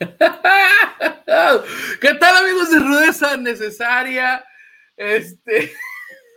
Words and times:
¿Qué 2.00 2.14
tal 2.14 2.36
amigos 2.38 2.70
de 2.70 2.78
Rudeza 2.78 3.36
Necesaria? 3.36 4.42
Este, 4.96 5.72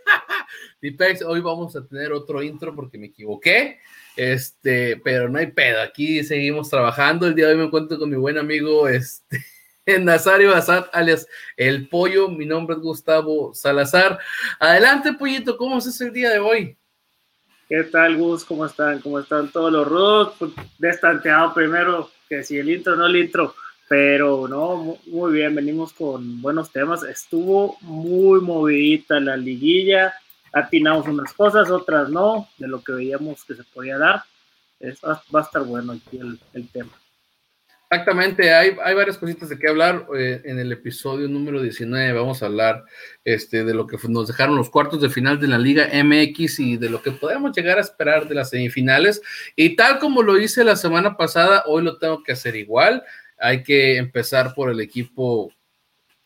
Tipex, 0.80 1.22
hoy 1.22 1.40
vamos 1.40 1.74
a 1.74 1.86
tener 1.86 2.12
otro 2.12 2.42
intro 2.42 2.74
porque 2.74 2.98
me 2.98 3.06
equivoqué, 3.06 3.80
este, 4.16 4.98
pero 4.98 5.30
no 5.30 5.38
hay 5.38 5.46
pedo, 5.46 5.80
aquí 5.80 6.22
seguimos 6.24 6.68
trabajando, 6.68 7.26
el 7.26 7.34
día 7.34 7.46
de 7.46 7.52
hoy 7.52 7.58
me 7.58 7.64
encuentro 7.64 7.98
con 7.98 8.10
mi 8.10 8.16
buen 8.16 8.36
amigo, 8.36 8.86
este, 8.86 9.42
Nazario 10.00 10.54
Azad, 10.54 10.84
alias 10.92 11.26
El 11.56 11.88
Pollo, 11.88 12.28
mi 12.28 12.44
nombre 12.44 12.76
es 12.76 12.82
Gustavo 12.82 13.54
Salazar. 13.54 14.18
Adelante, 14.58 15.14
Pollito, 15.14 15.56
¿cómo 15.56 15.78
es 15.78 16.00
el 16.02 16.12
día 16.12 16.30
de 16.30 16.38
hoy? 16.38 16.76
¿Qué 17.66 17.82
tal, 17.84 18.18
Gus? 18.18 18.44
¿Cómo 18.44 18.66
están? 18.66 19.00
¿Cómo 19.00 19.18
están 19.18 19.50
todos 19.50 19.72
los 19.72 19.88
rudos? 19.88 20.34
Pues, 20.38 20.52
destanteado 20.78 21.54
primero, 21.54 22.10
que 22.36 22.44
si 22.44 22.58
el 22.58 22.70
intro 22.70 22.96
no 22.96 23.06
el 23.06 23.16
intro, 23.16 23.54
pero 23.88 24.48
no, 24.48 24.98
muy 25.06 25.32
bien, 25.32 25.54
venimos 25.54 25.92
con 25.92 26.40
buenos 26.42 26.72
temas. 26.72 27.02
Estuvo 27.04 27.76
muy 27.82 28.40
movidita 28.40 29.20
la 29.20 29.36
liguilla, 29.36 30.14
atinamos 30.52 31.06
unas 31.06 31.32
cosas, 31.32 31.70
otras 31.70 32.08
no, 32.08 32.48
de 32.58 32.68
lo 32.68 32.82
que 32.82 32.92
veíamos 32.92 33.44
que 33.44 33.54
se 33.54 33.64
podía 33.64 33.98
dar. 33.98 34.24
va 35.34 35.40
a 35.40 35.42
estar 35.42 35.62
bueno 35.64 35.92
aquí 35.92 36.18
el 36.52 36.68
tema. 36.68 36.90
Exactamente, 37.94 38.52
hay, 38.52 38.76
hay 38.82 38.94
varias 38.96 39.16
cositas 39.18 39.48
de 39.48 39.56
qué 39.56 39.68
hablar. 39.68 40.08
Eh, 40.18 40.42
en 40.44 40.58
el 40.58 40.72
episodio 40.72 41.28
número 41.28 41.62
19 41.62 42.12
vamos 42.12 42.42
a 42.42 42.46
hablar 42.46 42.84
este, 43.24 43.62
de 43.62 43.72
lo 43.72 43.86
que 43.86 43.96
nos 44.08 44.26
dejaron 44.26 44.56
los 44.56 44.68
cuartos 44.68 45.00
de 45.00 45.08
final 45.08 45.38
de 45.38 45.46
la 45.46 45.58
Liga 45.58 45.88
MX 45.92 46.58
y 46.58 46.76
de 46.76 46.90
lo 46.90 47.00
que 47.02 47.12
podemos 47.12 47.56
llegar 47.56 47.78
a 47.78 47.82
esperar 47.82 48.26
de 48.26 48.34
las 48.34 48.50
semifinales. 48.50 49.22
Y 49.54 49.76
tal 49.76 50.00
como 50.00 50.22
lo 50.24 50.40
hice 50.40 50.64
la 50.64 50.74
semana 50.74 51.16
pasada, 51.16 51.62
hoy 51.66 51.84
lo 51.84 51.96
tengo 51.96 52.24
que 52.24 52.32
hacer 52.32 52.56
igual. 52.56 53.04
Hay 53.38 53.62
que 53.62 53.96
empezar 53.96 54.54
por 54.54 54.70
el 54.70 54.80
equipo 54.80 55.52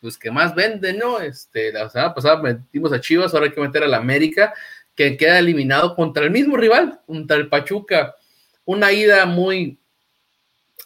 pues 0.01 0.17
que 0.17 0.31
más 0.31 0.55
vende, 0.55 0.93
¿no? 0.93 1.19
Este, 1.19 1.71
la 1.71 1.87
semana 1.91 2.15
pasada 2.15 2.41
metimos 2.41 2.91
a 2.93 2.99
Chivas, 2.99 3.31
ahora 3.35 3.45
hay 3.45 3.51
que 3.51 3.61
meter 3.61 3.83
al 3.83 3.93
América, 3.93 4.55
que 4.95 5.17
queda 5.17 5.37
eliminado 5.37 5.93
contra 5.93 6.23
el 6.23 6.31
mismo 6.31 6.57
rival, 6.57 6.99
contra 7.05 7.37
el 7.37 7.47
Pachuca. 7.47 8.15
Una 8.65 8.91
ida 8.91 9.27
muy, 9.27 9.79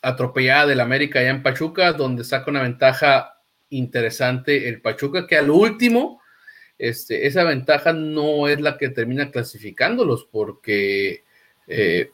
atropellada 0.04 0.68
del 0.68 0.82
América 0.82 1.20
allá 1.20 1.30
en 1.30 1.42
Pachuca, 1.42 1.94
donde 1.94 2.24
saca 2.24 2.52
una 2.52 2.62
ventaja 2.62 3.40
interesante 3.70 4.68
el 4.68 4.82
Pachuca, 4.82 5.26
que 5.26 5.38
al 5.38 5.50
último, 5.50 6.22
este, 6.78 7.26
esa 7.26 7.44
ventaja 7.44 7.94
no 7.94 8.48
es 8.48 8.62
la 8.62 8.78
que 8.78 8.90
termina 8.90 9.32
clasificándolos, 9.32 10.28
porque 10.30 11.24
eh, 11.68 12.12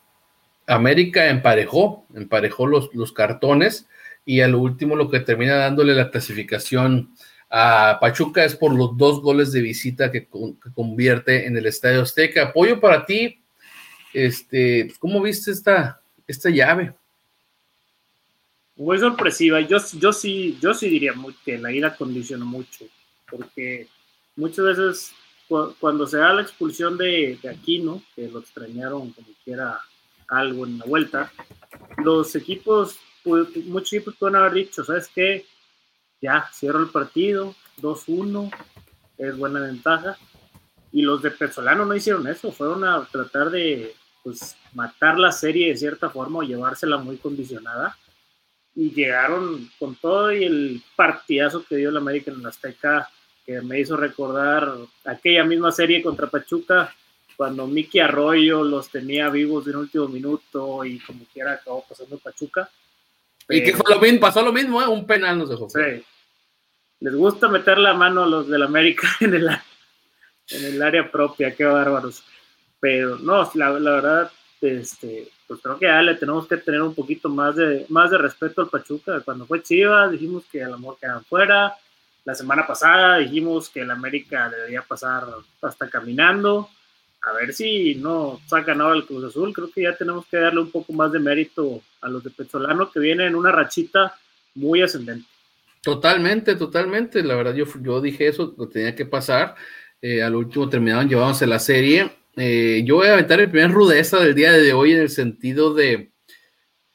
América 0.68 1.28
emparejó, 1.30 2.06
emparejó 2.14 2.68
los, 2.68 2.94
los 2.94 3.12
cartones, 3.12 3.88
y 4.24 4.42
al 4.42 4.54
último 4.54 4.96
lo 4.96 5.10
que 5.10 5.22
termina 5.22 5.56
dándole 5.56 5.96
la 5.96 6.12
clasificación 6.12 7.16
a 7.50 7.98
Pachuca 8.00 8.46
es 8.46 8.56
por 8.56 8.72
los 8.76 8.96
dos 8.96 9.22
goles 9.22 9.52
de 9.52 9.62
visita 9.62 10.12
que, 10.12 10.28
convierte 10.76 11.48
en 11.48 11.58
el 11.58 11.66
Estadio 11.66 12.04
Azteca. 12.04 12.44
Apoyo 12.44 12.80
para 12.80 13.06
ti, 13.08 13.42
este, 14.14 14.94
¿cómo 15.00 15.22
viste 15.22 15.50
esta, 15.50 16.00
esta 16.28 16.52
llave? 16.52 16.94
Muy 18.80 18.98
sorpresiva. 18.98 19.60
Yo, 19.60 19.78
yo, 20.00 20.14
sí, 20.14 20.58
yo 20.62 20.74
sí 20.74 20.90
diría 20.90 21.14
que 21.46 21.58
la 21.58 21.72
ira 21.72 21.96
condicionó 21.96 22.46
mucho, 22.46 22.86
porque 23.30 23.88
muchas 24.36 24.66
veces 24.66 25.12
cuando 25.80 26.08
se 26.08 26.18
da 26.18 26.34
la 26.34 26.44
expulsión 26.44 26.98
de, 26.98 27.38
de 27.42 27.50
Aquino, 27.50 28.02
que 28.16 28.28
lo 28.28 28.40
extrañaron 28.40 29.12
como 29.12 29.28
quiera 29.44 29.80
algo 30.28 30.66
en 30.66 30.78
la 30.78 30.86
vuelta, 30.86 31.32
los 31.98 32.36
equipos, 32.36 32.98
muchos 33.26 33.94
equipos 33.94 34.16
pueden 34.16 34.38
haber 34.38 34.54
dicho, 34.54 34.84
¿sabes 34.84 35.10
qué? 35.14 35.46
Ya, 36.22 36.50
cierro 36.54 36.80
el 36.80 36.90
partido, 36.90 37.56
2-1, 37.82 38.52
es 39.18 39.38
buena 39.38 39.60
ventaja. 39.62 40.18
Y 40.92 41.02
los 41.02 41.22
de 41.22 41.32
Pesolano 41.32 41.86
no 41.86 41.96
hicieron 41.96 42.28
eso, 42.28 42.52
fueron 42.52 42.84
a 42.84 43.06
tratar 43.12 43.50
de 43.50 43.94
pues, 44.24 44.56
matar 44.74 45.20
la 45.20 45.32
serie 45.32 45.70
de 45.70 45.78
cierta 45.78 46.10
forma 46.10 46.40
o 46.40 46.44
llevársela 46.44 46.98
muy 46.98 47.18
condicionada 47.18 47.98
y 48.80 48.92
llegaron 48.92 49.70
con 49.78 49.96
todo 49.96 50.32
y 50.32 50.46
el 50.46 50.82
partidazo 50.96 51.66
que 51.68 51.76
dio 51.76 51.90
el 51.90 51.98
América 51.98 52.32
en 52.32 52.42
la 52.42 52.48
Azteca, 52.48 53.10
que 53.46 53.60
me 53.62 53.78
hizo 53.78 53.98
recordar 53.98 54.74
aquella 55.04 55.44
misma 55.44 55.74
serie 55.74 56.02
contra 56.02 56.28
Pachuca, 56.28 56.96
cuando 57.36 57.68
Miki 57.68 58.00
Arroyo 58.00 58.64
los 58.64 58.90
tenía 58.90 59.30
vivos 59.30 59.66
de 59.66 59.72
un 59.72 59.78
último 59.78 60.08
minuto 60.08 60.86
y 60.86 60.98
como 61.00 61.26
quiera 61.26 61.54
acabó 61.54 61.84
pasando 61.90 62.18
Pachuca. 62.20 62.70
y 63.50 63.62
que 63.62 63.74
fue 63.74 63.94
lo 63.94 64.00
mismo, 64.00 64.22
pasó 64.22 64.42
lo 64.42 64.54
mismo, 64.54 64.82
¿eh? 64.82 64.88
un 64.88 65.06
penal 65.06 65.40
nos 65.40 65.50
dejó. 65.50 65.70
Sí. 65.70 66.02
Les 67.02 67.14
gusta 67.14 67.50
meter 67.50 67.80
la 67.80 67.94
mano 67.94 68.24
a 68.24 68.28
los 68.28 68.48
del 68.48 68.64
América 68.64 69.10
en 69.20 69.34
el, 69.34 69.50
en 69.50 70.66
el 70.66 70.82
área 70.82 71.12
propia, 71.12 71.54
qué 71.54 71.66
bárbaros. 71.66 72.24
Pero 72.80 73.18
no, 73.18 73.52
la, 73.56 73.72
la 73.72 73.92
verdad, 73.92 74.32
este, 74.62 75.30
pues 75.50 75.62
creo 75.64 75.80
que 75.80 75.88
ya 75.88 76.00
le 76.04 76.14
tenemos 76.14 76.48
que 76.48 76.58
tener 76.58 76.80
un 76.84 76.94
poquito 76.94 77.28
más 77.28 77.56
de, 77.56 77.88
más 77.90 78.12
de 78.12 78.20
respeto 78.20 78.62
al 78.62 78.70
Pachuca. 78.70 79.22
Cuando 79.22 79.48
fue 79.48 79.64
Chivas 79.64 80.12
dijimos 80.12 80.44
que 80.52 80.64
a 80.64 80.70
lo 80.70 80.78
mejor 80.78 81.00
quedaban 81.02 81.26
fuera. 81.26 81.74
La 82.24 82.36
semana 82.36 82.68
pasada 82.68 83.18
dijimos 83.18 83.68
que 83.68 83.82
el 83.82 83.90
América 83.90 84.48
debería 84.48 84.84
pasar 84.84 85.26
hasta 85.60 85.90
caminando. 85.90 86.70
A 87.24 87.34
ver 87.34 87.52
si 87.52 87.96
no 87.96 88.40
sacan 88.46 88.80
ahora 88.80 88.98
el 88.98 89.08
Cruz 89.08 89.24
Azul. 89.24 89.52
Creo 89.52 89.72
que 89.72 89.82
ya 89.82 89.98
tenemos 89.98 90.28
que 90.28 90.38
darle 90.38 90.62
un 90.62 90.70
poco 90.70 90.94
más 90.94 91.12
de 91.12 91.18
mérito 91.18 91.82
a 92.02 92.10
los 92.10 92.24
de 92.24 92.30
Petzolano 92.30 92.92
que 92.92 93.00
vienen 93.00 93.30
en 93.30 93.36
una 93.36 93.52
rachita 93.52 94.14
muy 94.54 94.84
ascendente. 94.84 95.28
Totalmente, 95.82 96.58
totalmente. 96.58 97.24
La 97.24 97.34
verdad, 97.34 97.56
yo, 97.56 97.66
yo 97.82 98.02
dije 98.02 98.28
eso, 98.28 98.54
lo 98.56 98.68
tenía 98.68 98.94
que 98.94 99.08
pasar. 99.08 99.56
Eh, 100.00 100.22
al 100.22 100.36
último 100.36 100.70
terminaron 100.70 101.10
llevándose 101.10 101.48
la 101.48 101.58
serie 101.58 102.12
eh, 102.40 102.84
yo 102.86 102.96
voy 102.96 103.08
a 103.08 103.14
aventar 103.14 103.40
el 103.42 103.52
primer 103.52 103.72
rudeza 103.72 104.18
del 104.20 104.34
día 104.34 104.54
de 104.54 104.72
hoy 104.72 104.94
en 104.94 105.02
el 105.02 105.10
sentido 105.10 105.74
de 105.74 106.14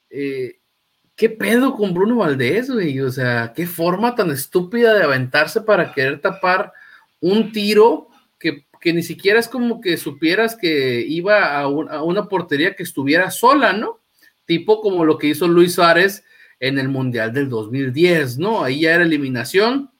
eh, 0.09 0.61
¿qué 1.17 1.29
pedo 1.29 1.75
con 1.75 1.93
Bruno 1.93 2.17
Valdés, 2.17 2.71
güey? 2.71 3.01
O 3.01 3.11
sea, 3.11 3.53
qué 3.55 3.67
forma 3.67 4.15
tan 4.15 4.31
estúpida 4.31 4.95
de 4.95 5.05
aventarse 5.05 5.61
para 5.61 5.93
querer 5.93 6.21
tapar 6.21 6.73
un 7.21 7.53
tiro 7.53 8.09
que, 8.39 8.67
ni 8.93 9.03
siquiera 9.03 9.41
es 9.41 9.49
como 9.49 9.81
que 9.81 9.97
supieras 9.97 10.57
que 10.57 11.01
iba 11.01 11.59
a, 11.59 11.69
una 11.69 12.29
portería 12.29 12.77
que 12.77 12.83
estuviera 12.83 13.31
sola, 13.31 13.73
¿no? 13.73 14.01
Tipo 14.45 14.83
como 14.83 15.07
lo 15.07 15.17
que 15.17 15.29
hizo 15.29 15.49
Luis 15.49 15.75
Suárez 15.75 16.23
en 16.61 16.79
el 16.79 16.89
Mundial 16.89 17.33
del 17.33 17.49
2010, 17.49 18.39
¿no? 18.39 18.63
Ahí 18.63 18.81
ya 18.81 18.95
era 18.95 19.05
eliminación 19.05 19.91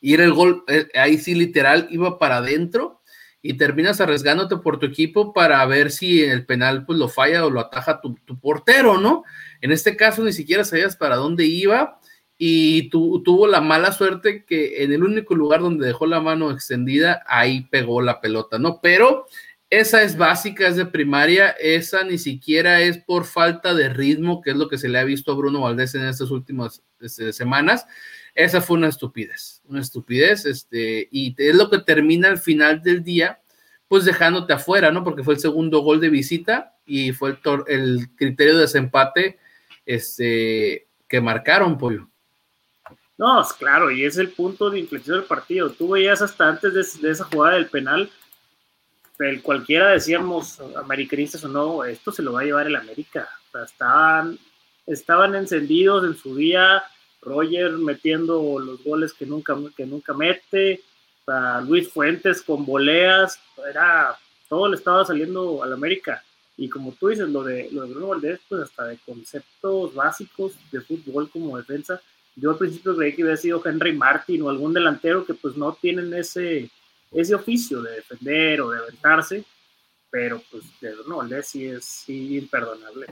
y 0.00 0.14
era 0.14 0.24
el 0.24 0.32
gol, 0.32 0.64
eh, 0.66 0.88
ahí 0.94 1.18
sí 1.18 1.34
literal 1.34 1.86
iba 1.90 2.18
para 2.18 2.38
adentro 2.38 2.97
y 3.40 3.54
terminas 3.54 4.00
arriesgándote 4.00 4.56
por 4.56 4.78
tu 4.78 4.86
equipo 4.86 5.32
para 5.32 5.64
ver 5.66 5.90
si 5.90 6.22
el 6.22 6.44
penal 6.44 6.84
pues 6.84 6.98
lo 6.98 7.08
falla 7.08 7.44
o 7.44 7.50
lo 7.50 7.60
ataja 7.60 8.00
tu, 8.00 8.16
portero, 8.40 8.98
¿no? 8.98 9.24
En 9.60 9.72
este 9.72 9.96
caso 9.96 10.24
ni 10.24 10.32
siquiera 10.32 10.64
sabías 10.64 10.96
para 10.96 11.16
dónde 11.16 11.44
iba 11.44 12.00
y 12.36 12.88
tuvo 12.90 13.46
la 13.46 13.60
mala 13.60 13.92
suerte 13.92 14.44
que 14.44 14.82
en 14.84 14.92
el 14.92 15.02
único 15.02 15.34
lugar 15.34 15.60
donde 15.60 15.86
dejó 15.86 16.06
la 16.06 16.20
mano 16.20 16.50
extendida, 16.50 17.22
ahí 17.26 17.62
pegó 17.70 18.00
la 18.00 18.20
pelota, 18.20 18.58
¿no? 18.58 18.80
Pero 18.80 19.26
esa 19.70 20.02
es 20.02 20.16
básica, 20.16 20.66
es 20.66 20.76
de 20.76 20.86
primaria, 20.86 21.50
esa 21.50 22.02
ni 22.04 22.16
siquiera 22.16 22.80
es 22.80 22.98
por 22.98 23.24
falta 23.24 23.74
de 23.74 23.88
ritmo, 23.90 24.40
que 24.40 24.50
es 24.50 24.56
lo 24.56 24.68
que 24.68 24.78
se 24.78 24.88
le 24.88 24.98
ha 24.98 25.04
visto 25.04 25.32
a 25.32 25.34
Bruno 25.34 25.60
Valdés 25.60 25.94
en 25.94 26.06
estas 26.06 26.30
últimas 26.30 26.82
este, 27.00 27.32
semanas. 27.32 27.86
Esa 28.38 28.60
fue 28.60 28.76
una 28.76 28.86
estupidez, 28.86 29.62
una 29.64 29.80
estupidez, 29.80 30.46
este, 30.46 31.08
y 31.10 31.34
es 31.36 31.56
lo 31.56 31.68
que 31.70 31.78
termina 31.78 32.28
al 32.28 32.38
final 32.38 32.80
del 32.84 33.02
día, 33.02 33.40
pues 33.88 34.04
dejándote 34.04 34.52
afuera, 34.52 34.92
¿no? 34.92 35.02
Porque 35.02 35.24
fue 35.24 35.34
el 35.34 35.40
segundo 35.40 35.80
gol 35.80 36.00
de 36.00 36.08
visita 36.08 36.76
y 36.86 37.10
fue 37.10 37.30
el, 37.30 37.38
el 37.66 38.10
criterio 38.14 38.54
de 38.54 38.60
desempate 38.60 39.40
este, 39.84 40.86
que 41.08 41.20
marcaron, 41.20 41.76
Pollo. 41.78 42.08
No, 43.16 43.42
claro, 43.58 43.90
y 43.90 44.04
es 44.04 44.18
el 44.18 44.28
punto 44.28 44.70
de 44.70 44.78
inflexión 44.78 45.16
del 45.16 45.26
partido. 45.26 45.70
Tú 45.70 45.88
veías 45.88 46.22
hasta 46.22 46.48
antes 46.48 47.00
de, 47.02 47.10
esa 47.10 47.24
jugada 47.24 47.56
del 47.56 47.66
penal, 47.66 48.08
el 49.18 49.42
cualquiera 49.42 49.88
decíamos, 49.90 50.60
americanistas 50.76 51.42
o 51.42 51.48
no, 51.48 51.82
esto 51.82 52.12
se 52.12 52.22
lo 52.22 52.34
va 52.34 52.42
a 52.42 52.44
llevar 52.44 52.68
el 52.68 52.76
América. 52.76 53.28
O 53.48 53.50
sea, 53.50 53.64
estaban, 53.64 54.38
estaban 54.86 55.34
encendidos 55.34 56.04
en 56.04 56.14
su 56.14 56.36
día, 56.36 56.84
Roger 57.20 57.72
metiendo 57.72 58.58
los 58.58 58.82
goles 58.84 59.12
que 59.12 59.26
nunca, 59.26 59.56
que 59.76 59.86
nunca 59.86 60.14
mete, 60.14 60.82
Luis 61.66 61.88
Fuentes 61.88 62.42
con 62.42 62.64
voleas, 62.64 63.38
era, 63.68 64.18
todo 64.48 64.68
le 64.68 64.76
estaba 64.76 65.04
saliendo 65.04 65.62
al 65.62 65.72
América. 65.72 66.22
Y 66.56 66.68
como 66.68 66.92
tú 66.92 67.08
dices, 67.08 67.28
lo 67.28 67.44
de, 67.44 67.68
lo 67.70 67.82
de 67.82 67.90
Bruno 67.90 68.08
Valdés, 68.08 68.40
pues 68.48 68.62
hasta 68.62 68.86
de 68.86 68.98
conceptos 68.98 69.94
básicos 69.94 70.54
de 70.72 70.80
fútbol 70.80 71.30
como 71.30 71.56
defensa. 71.56 72.00
Yo 72.34 72.50
al 72.50 72.58
principio 72.58 72.96
creí 72.96 73.14
que 73.14 73.22
hubiera 73.22 73.36
sido 73.36 73.62
Henry 73.64 73.92
Martin 73.92 74.42
o 74.42 74.48
algún 74.48 74.72
delantero 74.72 75.24
que 75.24 75.34
pues 75.34 75.56
no 75.56 75.74
tienen 75.74 76.12
ese, 76.14 76.70
ese 77.12 77.34
oficio 77.34 77.82
de 77.82 77.96
defender 77.96 78.60
o 78.60 78.70
de 78.70 78.78
aventarse, 78.78 79.44
pero 80.10 80.42
pues 80.50 80.64
de 80.80 80.94
Bruno 80.94 81.18
Valdés 81.18 81.48
sí 81.48 81.66
es 81.66 82.08
imperdonable. 82.08 83.06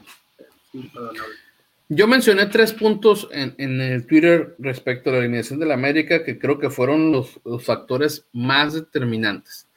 imperdonable. 0.72 1.45
Yo 1.88 2.08
mencioné 2.08 2.46
tres 2.46 2.72
puntos 2.72 3.28
en, 3.30 3.80
el 3.80 4.06
Twitter 4.08 4.56
respecto 4.58 5.10
a 5.10 5.12
la 5.12 5.18
eliminación 5.20 5.60
de 5.60 5.66
la 5.66 5.74
América 5.74 6.24
que 6.24 6.36
creo 6.36 6.58
que 6.58 6.68
fueron 6.68 7.12
los, 7.12 7.38
factores 7.60 8.26
más 8.32 8.74
determinantes. 8.74 9.68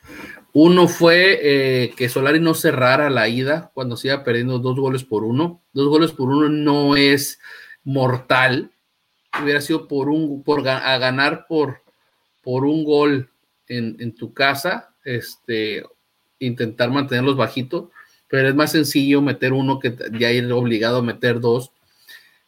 Uno 0.52 0.88
fue 0.88 1.40
eh, 1.44 1.94
que 1.96 2.10
Solari 2.10 2.40
no 2.40 2.56
cerrara 2.56 3.12
la 3.12 3.28
ida 3.28 3.70
cuando 3.76 3.96
se 3.96 4.08
iba 4.08 4.24
perdiendo 4.24 4.58
dos 4.58 4.80
goles 4.80 5.04
por 5.04 5.24
uno. 5.24 5.62
Dos 5.72 5.88
goles 5.88 6.12
por 6.12 6.30
uno 6.30 6.50
no 6.50 6.96
es 6.96 7.40
mortal. 7.84 8.72
Hubiera 9.44 9.62
sido 9.62 9.88
por 9.88 10.10
un 10.10 10.42
por 10.42 10.68
a 10.68 10.98
ganar 10.98 11.46
por, 11.48 11.84
por 12.42 12.66
un 12.66 12.84
gol 12.86 13.30
en, 13.68 13.98
en 14.00 14.16
tu 14.16 14.34
casa, 14.34 14.96
este, 15.06 15.84
intentar 16.40 16.90
mantenerlos 16.90 17.38
bajitos, 17.38 17.90
pero 18.28 18.50
es 18.50 18.56
más 18.56 18.72
sencillo 18.72 19.22
meter 19.22 19.54
uno 19.54 19.78
que 19.78 19.96
ya 20.14 20.32
ir 20.32 20.52
obligado 20.52 20.98
a 20.98 21.04
meter 21.04 21.40
dos 21.40 21.72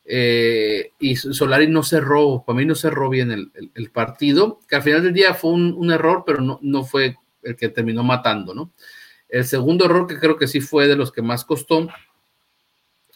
eh, 0.05 0.91
y 0.99 1.15
Solari 1.15 1.67
no 1.67 1.83
cerró, 1.83 2.43
para 2.45 2.57
mí 2.57 2.65
no 2.65 2.75
cerró 2.75 3.09
bien 3.09 3.31
el, 3.31 3.91
partido, 3.91 4.59
que 4.67 4.75
al 4.75 4.83
final 4.83 5.03
del 5.03 5.13
día 5.13 5.33
fue 5.33 5.51
un, 5.51 5.91
error, 5.91 6.23
pero 6.25 6.41
no, 6.41 6.59
no, 6.61 6.83
fue 6.83 7.17
el 7.43 7.55
que 7.55 7.69
terminó 7.69 8.03
matando, 8.03 8.53
¿no? 8.53 8.73
El 9.29 9.45
segundo 9.45 9.85
error, 9.85 10.07
que 10.07 10.19
creo 10.19 10.37
que 10.37 10.47
sí 10.47 10.59
fue 10.59 10.87
de 10.87 10.95
los 10.95 11.11
que 11.11 11.21
más 11.21 11.45
costó, 11.45 11.87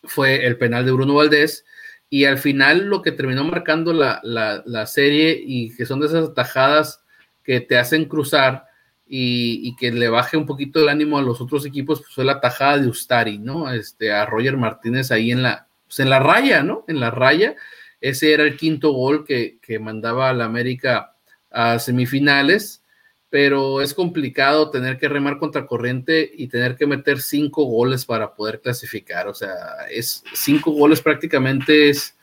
fue 0.04 0.46
el 0.46 0.58
penal 0.58 0.86
de 0.86 0.92
Bruno 0.92 1.16
Valdés, 1.16 1.66
y 2.10 2.26
al 2.26 2.38
final 2.38 2.86
lo 2.86 3.02
que 3.02 3.12
terminó 3.12 3.44
marcando 3.44 3.92
la, 3.92 4.22
la, 4.24 4.86
serie 4.86 5.42
y 5.44 5.76
que 5.76 5.86
son 5.86 6.00
de 6.00 6.06
esas 6.06 6.30
atajadas 6.30 7.04
que 7.44 7.62
te 7.62 7.78
hacen 7.78 8.06
cruzar 8.06 8.66
y, 9.08 9.68
y, 9.68 9.76
que 9.76 9.92
le 9.92 10.08
baje 10.08 10.38
un 10.38 10.46
poquito 10.46 10.80
el 10.80 10.90
ánimo 10.90 11.18
a 11.18 11.22
los 11.22 11.42
otros 11.42 11.66
equipos, 11.66 12.00
pues 12.00 12.14
fue 12.14 12.26
la 12.26 12.40
tajada 12.40 12.78
de 12.78 12.88
Ustari, 12.88 13.40
¿no? 13.40 13.72
Este, 13.72 14.12
a 14.12 14.26
Roger 14.26 14.56
Martínez 14.56 15.12
ahí 15.12 15.32
en 15.32 15.44
la, 15.44 15.68
pues, 15.96 16.06
en 16.06 16.10
la 16.10 16.20
raya, 16.20 16.62
¿no? 16.62 16.84
En 16.88 17.00
la 17.00 17.10
raya. 17.10 17.56
Ese 18.02 18.34
era 18.34 18.44
el 18.44 18.58
quinto 18.58 18.92
gol 18.92 19.26
que, 19.26 19.60
mandaba 19.80 20.30
a 20.30 20.34
la 20.34 20.46
América 20.46 21.16
a 21.50 21.80
semifinales, 21.80 22.84
pero 23.30 23.82
es 23.82 23.94
complicado 23.94 24.70
tener 24.70 24.98
que 24.98 25.08
remar 25.08 25.40
contra 25.40 25.66
corriente 25.66 26.30
y 26.36 26.48
tener 26.48 26.76
que 26.76 26.86
meter 26.86 27.22
cinco 27.22 27.64
goles 27.64 28.06
para 28.06 28.36
poder 28.36 28.60
clasificar. 28.60 29.30
O 29.30 29.34
sea, 29.34 29.56
es 29.90 30.22
cinco 30.34 30.72
goles 30.72 31.00
prácticamente 31.02 31.90
es, 31.90 32.18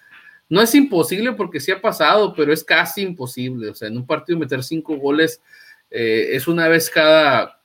no 0.51 0.61
es 0.61 0.75
imposible 0.75 1.33
porque 1.33 1.59
sí 1.59 1.73
ha 1.73 1.81
pasado, 1.81 2.35
pero 2.35 2.53
es 2.53 2.63
casi 2.63 3.01
imposible. 3.01 3.71
O 3.71 3.75
sea, 3.75 3.89
en 3.89 3.97
un 3.97 4.07
partido 4.07 4.39
meter 4.39 4.63
cinco 4.63 4.97
goles 4.97 5.41
eh, 5.91 6.29
es 6.33 6.47
una 6.47 6.69
vez 6.69 6.91
cada 6.91 7.59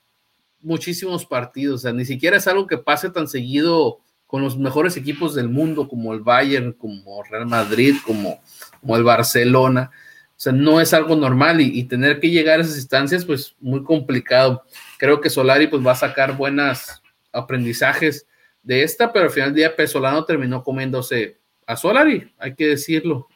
muchísimos 0.61 1.25
partidos. 1.25 1.81
O 1.81 1.83
sea, 1.83 1.93
ni 1.93 2.05
siquiera 2.05 2.37
es 2.37 2.47
algo 2.47 2.65
que 2.65 2.77
pase 2.77 3.09
tan 3.09 3.27
seguido 3.27 3.99
con 4.27 4.41
los 4.41 4.57
mejores 4.57 4.97
equipos 4.97 5.33
del 5.33 5.47
mundo, 5.47 5.87
como 5.87 6.13
el 6.13 6.19
Bayern, 6.19 6.73
como 6.73 7.23
Real 7.23 7.47
Madrid, 7.47 7.95
como, 8.05 8.41
como 8.81 8.97
el 8.97 9.03
Barcelona. 9.03 9.89
O 10.37 10.39
sea, 10.39 10.51
no 10.53 10.79
es 10.79 10.93
algo 10.93 11.15
normal 11.15 11.61
y, 11.61 11.83
tener 11.85 12.19
que 12.19 12.29
llegar 12.29 12.59
a 12.59 12.63
esas 12.63 12.77
instancias, 12.77 13.25
pues 13.25 13.55
muy 13.59 13.83
complicado. 13.83 14.63
Creo 14.97 15.19
que 15.19 15.31
Solari 15.31 15.67
pues 15.67 15.85
va 15.85 15.93
a 15.93 15.95
sacar 15.95 16.37
buenos 16.37 17.01
aprendizajes 17.31 18.27
de 18.61 18.83
esta, 18.83 19.11
pero 19.11 19.25
al 19.25 19.31
final 19.31 19.49
del 19.49 19.55
día 19.55 19.75
Pesolano 19.75 20.25
terminó 20.25 20.61
comiéndose 20.61 21.37
a 21.65 21.75
Solari, 21.75 22.31
hay 22.37 22.53
que 22.53 22.67
decirlo. 22.67 23.27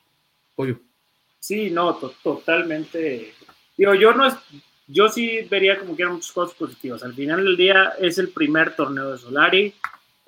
Pollo. 0.56 0.80
Sí, 1.40 1.72
no, 1.72 1.96
totalmente. 2.22 3.34
Digo, 3.78 3.96
yo 3.96 4.14
no 4.14 4.28
es, 4.28 4.36
yo 4.88 5.08
sí 5.10 5.48
vería 5.50 5.80
como 5.80 5.96
que 5.96 6.04
eran 6.04 6.16
muchas 6.16 6.32
cosas 6.34 6.56
positivas. 6.56 7.02
Al 7.02 7.14
final 7.14 7.44
del 7.44 7.58
día 7.58 7.94
es 8.00 8.18
el 8.18 8.30
primer 8.30 8.76
torneo 8.76 9.12
de 9.12 9.18
Solari 9.18 9.74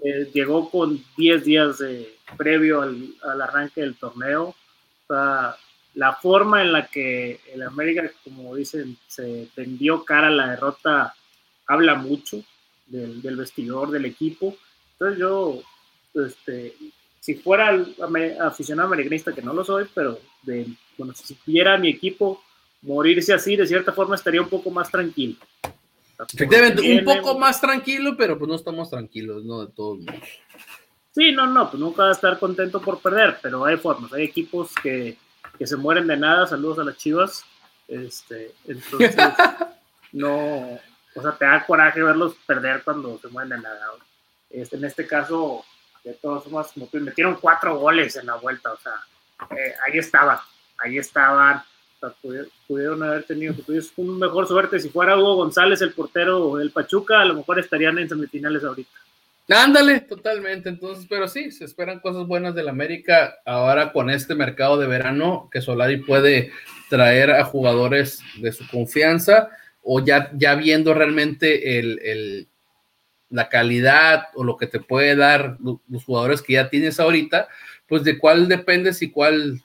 eh, 0.03 0.29
llegó 0.33 0.69
con 0.69 1.01
10 1.15 1.45
días 1.45 1.77
de, 1.77 2.13
previo 2.37 2.81
al, 2.81 3.41
arranque 3.41 3.81
del 3.81 3.95
torneo. 3.95 4.55
la 5.07 6.13
forma 6.21 6.61
en 6.61 6.71
la 6.71 6.87
que 6.87 7.39
el 7.53 7.61
América, 7.61 8.11
como 8.23 8.55
dicen, 8.55 8.97
se 9.07 9.47
tendió 9.55 10.03
cara 10.03 10.27
a 10.27 10.31
la 10.31 10.47
derrota, 10.47 11.13
habla 11.67 11.95
mucho 11.95 12.43
del, 12.87 13.35
vestidor, 13.37 13.91
del 13.91 14.05
equipo. 14.05 14.57
Entonces 14.93 15.19
yo, 15.19 15.61
este, 16.15 16.75
si 17.19 17.35
fuera 17.35 17.85
aficionado 18.41 18.87
americanista, 18.87 19.33
que 19.33 19.41
no 19.41 19.53
lo 19.53 19.63
soy, 19.63 19.87
pero 19.93 20.19
de, 20.41 20.67
bueno, 20.97 21.13
si 21.13 21.37
viera 21.45 21.77
mi 21.77 21.89
equipo 21.89 22.43
morirse 22.81 23.33
así, 23.33 23.55
de 23.55 23.67
cierta 23.67 23.93
forma 23.93 24.15
estaría 24.15 24.41
un 24.41 24.49
poco 24.49 24.69
más 24.69 24.91
tranquilo. 24.91 25.37
Efectivamente, 26.31 26.99
un 26.99 27.03
poco 27.03 27.37
más 27.37 27.59
tranquilo, 27.59 28.15
pero 28.17 28.37
pues 28.37 28.47
no 28.49 28.55
estamos 28.55 28.89
tranquilos, 28.89 29.43
¿no? 29.43 29.65
De 29.65 29.73
todos 29.73 29.99
modos. 29.99 30.21
Sí, 31.11 31.31
no, 31.31 31.45
no, 31.45 31.69
pues 31.69 31.79
nunca 31.79 32.03
va 32.03 32.09
a 32.09 32.13
estar 32.13 32.39
contento 32.39 32.81
por 32.81 32.99
perder, 32.99 33.37
pero 33.41 33.65
hay 33.65 33.77
formas, 33.77 34.11
hay 34.13 34.23
equipos 34.23 34.73
que, 34.81 35.17
que 35.57 35.67
se 35.67 35.75
mueren 35.77 36.07
de 36.07 36.17
nada, 36.17 36.47
saludos 36.47 36.79
a 36.79 36.83
las 36.83 36.97
chivas, 36.97 37.45
este, 37.87 38.55
entonces, 38.65 39.15
no, 40.11 40.79
o 41.15 41.21
sea, 41.21 41.31
te 41.33 41.45
da 41.45 41.65
coraje 41.65 42.01
verlos 42.01 42.35
perder 42.47 42.81
cuando 42.83 43.19
se 43.19 43.27
mueren 43.27 43.49
de 43.51 43.57
nada. 43.57 43.91
Este, 44.49 44.77
en 44.77 44.85
este 44.85 45.05
caso, 45.05 45.63
de 46.03 46.13
todos 46.13 46.43
que 46.91 46.99
metieron 46.99 47.35
cuatro 47.35 47.77
goles 47.77 48.15
en 48.15 48.25
la 48.25 48.35
vuelta, 48.35 48.71
o 48.71 48.77
sea, 48.77 48.93
eh, 49.55 49.73
ahí 49.85 49.99
estaban, 49.99 50.39
ahí 50.79 50.97
estaban, 50.97 51.63
pudieron 52.67 53.03
haber 53.03 53.23
tenido 53.23 53.53
un 53.97 54.19
mejor 54.19 54.47
suerte. 54.47 54.79
Si 54.79 54.89
fuera 54.89 55.17
Hugo 55.17 55.35
González, 55.35 55.81
el 55.81 55.93
portero 55.93 56.57
del 56.57 56.71
Pachuca, 56.71 57.21
a 57.21 57.25
lo 57.25 57.35
mejor 57.35 57.59
estarían 57.59 57.97
en 57.97 58.09
semifinales 58.09 58.63
ahorita. 58.63 58.91
Ándale, 59.49 59.99
totalmente. 60.01 60.69
Entonces, 60.69 61.05
pero 61.09 61.27
sí, 61.27 61.51
se 61.51 61.65
esperan 61.65 61.99
cosas 61.99 62.25
buenas 62.27 62.55
del 62.55 62.69
América 62.69 63.35
ahora 63.45 63.91
con 63.91 64.09
este 64.09 64.35
mercado 64.35 64.77
de 64.77 64.87
verano 64.87 65.49
que 65.51 65.61
Solari 65.61 65.97
puede 65.97 66.51
traer 66.89 67.31
a 67.31 67.43
jugadores 67.43 68.21
de 68.37 68.51
su 68.53 68.65
confianza 68.67 69.49
o 69.81 69.99
ya, 69.99 70.31
ya 70.33 70.55
viendo 70.55 70.93
realmente 70.93 71.77
el, 71.79 72.47
la 73.29 73.49
calidad 73.49 74.27
o 74.35 74.43
lo 74.45 74.55
que 74.55 74.67
te 74.67 74.79
puede 74.79 75.15
dar 75.15 75.57
los 75.59 76.05
jugadores 76.05 76.41
que 76.41 76.53
ya 76.53 76.69
tienes 76.69 76.99
ahorita, 76.99 77.49
pues 77.87 78.03
de 78.03 78.17
cuál 78.17 78.47
depende 78.47 78.93
si 78.93 79.11
cuál 79.11 79.61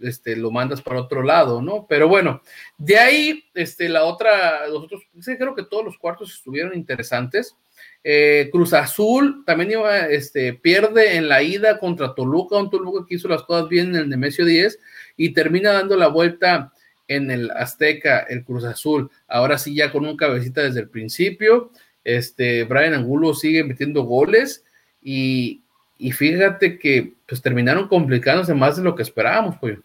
este, 0.00 0.36
lo 0.36 0.50
mandas 0.50 0.82
para 0.82 1.00
otro 1.00 1.22
lado, 1.22 1.62
¿no? 1.62 1.86
Pero 1.88 2.08
bueno, 2.08 2.42
de 2.76 2.98
ahí, 2.98 3.44
este, 3.54 3.88
la 3.88 4.04
otra, 4.04 4.66
los 4.68 4.84
otros, 4.84 5.02
creo 5.24 5.54
que 5.54 5.64
todos 5.64 5.84
los 5.84 5.98
cuartos 5.98 6.32
estuvieron 6.32 6.74
interesantes. 6.74 7.56
Eh, 8.04 8.48
Cruz 8.52 8.72
Azul 8.72 9.42
también 9.44 9.72
iba, 9.72 10.06
este, 10.06 10.54
pierde 10.54 11.16
en 11.16 11.28
la 11.28 11.42
ida 11.42 11.78
contra 11.78 12.14
Toluca, 12.14 12.56
un 12.56 12.70
Toluca 12.70 13.04
que 13.06 13.16
hizo 13.16 13.28
las 13.28 13.42
cosas 13.42 13.68
bien 13.68 13.88
en 13.88 13.96
el 13.96 14.08
Nemesio 14.08 14.44
10 14.44 14.78
y 15.16 15.32
termina 15.32 15.72
dando 15.72 15.96
la 15.96 16.08
vuelta 16.08 16.72
en 17.08 17.30
el 17.30 17.50
Azteca, 17.50 18.20
el 18.20 18.44
Cruz 18.44 18.64
Azul. 18.64 19.10
Ahora 19.26 19.58
sí, 19.58 19.74
ya 19.74 19.90
con 19.90 20.06
un 20.06 20.16
cabecita 20.16 20.62
desde 20.62 20.80
el 20.80 20.88
principio. 20.88 21.70
Este, 22.04 22.64
Brian 22.64 22.94
Angulo 22.94 23.34
sigue 23.34 23.64
metiendo 23.64 24.02
goles 24.04 24.64
y, 25.02 25.62
y 25.98 26.12
fíjate 26.12 26.78
que 26.78 27.14
pues 27.26 27.42
terminaron 27.42 27.88
complicándose 27.88 28.54
más 28.54 28.76
de 28.76 28.84
lo 28.84 28.94
que 28.94 29.02
esperábamos, 29.02 29.56
pues. 29.60 29.78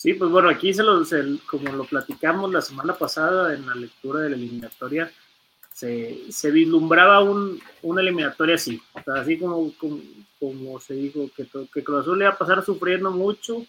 Sí, 0.00 0.14
pues 0.14 0.30
bueno, 0.30 0.48
aquí 0.48 0.72
se 0.72 0.82
lo, 0.82 1.02
como 1.46 1.72
lo 1.72 1.84
platicamos 1.84 2.50
la 2.50 2.62
semana 2.62 2.94
pasada 2.94 3.52
en 3.52 3.66
la 3.66 3.74
lectura 3.74 4.20
de 4.20 4.30
la 4.30 4.36
eliminatoria, 4.36 5.12
se, 5.74 6.32
se 6.32 6.50
vislumbraba 6.50 7.22
un, 7.22 7.60
una 7.82 8.00
eliminatoria 8.00 8.54
así, 8.54 8.80
o 8.94 9.02
sea, 9.02 9.20
así 9.20 9.38
como, 9.38 9.70
como, 10.38 10.80
se 10.80 10.94
dijo, 10.94 11.28
que, 11.36 11.46
que 11.70 11.84
Cruz 11.84 12.00
Azul 12.00 12.18
le 12.18 12.24
iba 12.24 12.32
a 12.32 12.38
pasar 12.38 12.64
sufriendo 12.64 13.10
mucho, 13.10 13.66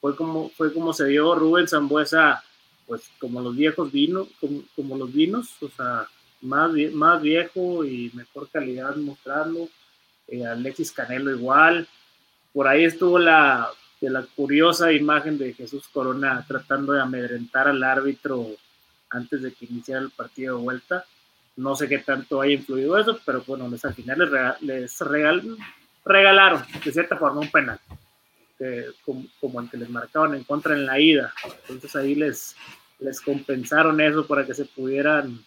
fue 0.00 0.16
como, 0.16 0.48
fue 0.48 0.72
como 0.72 0.94
se 0.94 1.08
dio 1.08 1.34
Rubén 1.34 1.68
Zambuesa, 1.68 2.42
pues 2.86 3.02
como 3.18 3.42
los 3.42 3.54
viejos 3.54 3.92
vinos, 3.92 4.28
como, 4.74 4.96
los 4.96 5.12
vinos, 5.12 5.60
o 5.60 5.68
sea, 5.68 6.08
más, 6.40 6.70
más 6.94 7.20
viejo 7.20 7.84
y 7.84 8.10
mejor 8.14 8.48
calidad 8.48 8.96
mostrando, 8.96 9.68
eh, 10.28 10.46
Alexis 10.46 10.90
Canelo 10.90 11.32
igual, 11.32 11.86
por 12.54 12.66
ahí 12.66 12.84
estuvo 12.84 13.18
la 13.18 13.70
de 14.06 14.12
la 14.12 14.22
curiosa 14.22 14.92
imagen 14.92 15.36
de 15.36 15.52
Jesús 15.52 15.88
Corona 15.88 16.44
tratando 16.46 16.92
de 16.92 17.02
amedrentar 17.02 17.66
al 17.66 17.82
árbitro 17.82 18.46
antes 19.10 19.42
de 19.42 19.52
que 19.52 19.64
iniciara 19.64 20.00
el 20.00 20.10
partido 20.10 20.56
de 20.56 20.62
vuelta. 20.62 21.04
No 21.56 21.74
sé 21.74 21.88
qué 21.88 21.98
tanto 21.98 22.40
haya 22.40 22.54
influido 22.54 22.96
eso, 22.96 23.18
pero 23.26 23.42
bueno, 23.44 23.68
les, 23.68 23.84
al 23.84 23.94
final 23.94 24.56
les, 24.60 24.96
regalaron 26.04 26.62
de 26.84 26.92
cierta 26.92 27.16
forma 27.16 27.40
un 27.40 27.50
penal, 27.50 27.80
como, 29.40 29.60
el 29.60 29.70
que 29.70 29.76
les 29.76 29.90
marcaban 29.90 30.34
en 30.36 30.44
contra 30.44 30.74
en 30.74 30.86
la 30.86 31.00
ida. 31.00 31.34
Entonces 31.62 31.96
ahí 31.96 32.14
les, 32.14 32.54
les 33.00 33.20
compensaron 33.20 34.00
eso 34.00 34.24
para 34.24 34.46
que 34.46 34.54
se 34.54 34.66
pudieran 34.66 35.44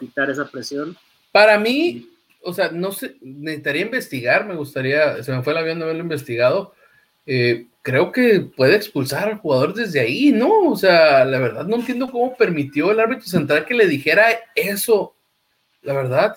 quitar 0.00 0.30
esa 0.30 0.46
presión. 0.46 0.96
Para 1.30 1.58
mí, 1.58 2.08
o 2.40 2.54
sea, 2.54 2.70
no 2.70 2.90
sé, 2.90 3.16
necesitaría 3.20 3.82
investigar, 3.82 4.46
me 4.46 4.54
gustaría, 4.54 5.22
se 5.22 5.30
me 5.30 5.42
fue 5.42 5.52
el 5.52 5.58
avión 5.58 5.78
de 5.78 5.84
haberlo 5.84 6.04
investigado. 6.04 6.72
Eh, 7.30 7.66
creo 7.88 8.12
que 8.12 8.40
puede 8.40 8.76
expulsar 8.76 9.30
al 9.30 9.38
jugador 9.38 9.72
desde 9.72 10.00
ahí, 10.00 10.30
¿no? 10.30 10.68
O 10.68 10.76
sea, 10.76 11.24
la 11.24 11.38
verdad 11.38 11.64
no 11.64 11.76
entiendo 11.76 12.10
cómo 12.10 12.36
permitió 12.36 12.90
el 12.90 13.00
árbitro 13.00 13.24
central 13.24 13.64
que 13.64 13.72
le 13.72 13.86
dijera 13.86 14.26
eso, 14.54 15.14
la 15.80 15.94
verdad. 15.94 16.36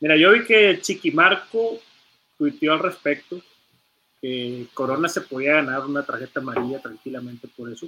Mira, 0.00 0.16
yo 0.16 0.32
vi 0.32 0.44
que 0.44 0.80
Chiqui 0.80 1.12
Marco 1.12 1.78
tuiteó 2.36 2.72
al 2.72 2.80
respecto 2.80 3.40
Corona 4.74 5.08
se 5.08 5.20
podía 5.20 5.54
ganar 5.54 5.86
una 5.86 6.04
tarjeta 6.04 6.40
amarilla 6.40 6.80
tranquilamente 6.80 7.46
por 7.56 7.70
eso. 7.70 7.86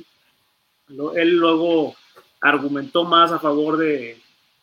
Él 1.17 1.31
luego 1.31 1.97
argumentó 2.41 3.05
más 3.05 3.33
a 3.33 3.41
favor 3.41 3.79
de, 3.79 4.17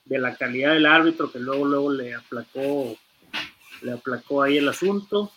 de 0.05 0.19
la 0.19 0.33
calidad 0.35 0.73
del 0.73 0.85
árbitro, 0.85 1.29
que 1.29 1.39
luego, 1.39 1.65
luego 1.65 1.91
le 1.91 2.15
aplacó, 2.15 2.95
le 3.81 3.91
aplacó 3.91 4.43
ahí 4.43 4.59
el 4.59 4.69
asunto. 4.69 5.33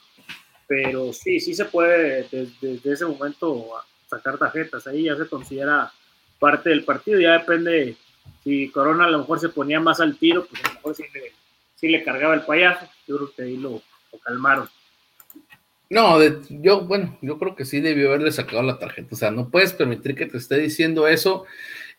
Pero 0.71 1.13
sí, 1.13 1.41
sí 1.41 1.53
se 1.53 1.65
puede 1.65 2.29
desde, 2.31 2.93
ese 2.93 3.05
momento 3.05 3.71
sacar 4.09 4.39
tarjetas. 4.39 4.87
Ahí 4.87 5.03
ya 5.03 5.17
se 5.17 5.27
considera 5.27 5.93
parte 6.39 6.71
del 6.71 6.85
partido. 6.85 7.19
Ya 7.19 7.33
depende 7.33 7.97
si 8.45 8.69
Corona 8.71 9.07
a 9.07 9.11
lo 9.11 9.19
mejor 9.19 9.41
se 9.41 9.49
ponía 9.49 9.81
más 9.81 9.99
al 9.99 10.17
tiro, 10.17 10.47
pues 10.47 10.65
a 10.65 10.69
lo 10.69 10.75
mejor 10.75 10.95
sí 10.95 11.89
le, 11.89 12.05
cargaba 12.05 12.35
el 12.35 12.43
payaso. 12.43 12.87
Yo 13.09 13.17
creo 13.17 13.33
que 13.35 13.43
ahí 13.43 13.57
lo, 13.57 13.83
calmaron. 14.23 14.69
No, 15.89 16.23
yo, 16.49 16.83
bueno, 16.83 17.19
yo 17.21 17.37
creo 17.37 17.57
que 17.57 17.65
sí 17.65 17.81
debió 17.81 18.11
haberle 18.11 18.31
sacado 18.31 18.63
la 18.63 18.79
tarjeta. 18.79 19.09
O 19.11 19.19
sea, 19.19 19.33
no 19.33 19.49
puedes 19.51 19.73
permitir 19.73 20.15
que 20.15 20.27
te 20.27 20.39
esté 20.39 20.57
diciendo 20.57 21.09
eso 21.09 21.47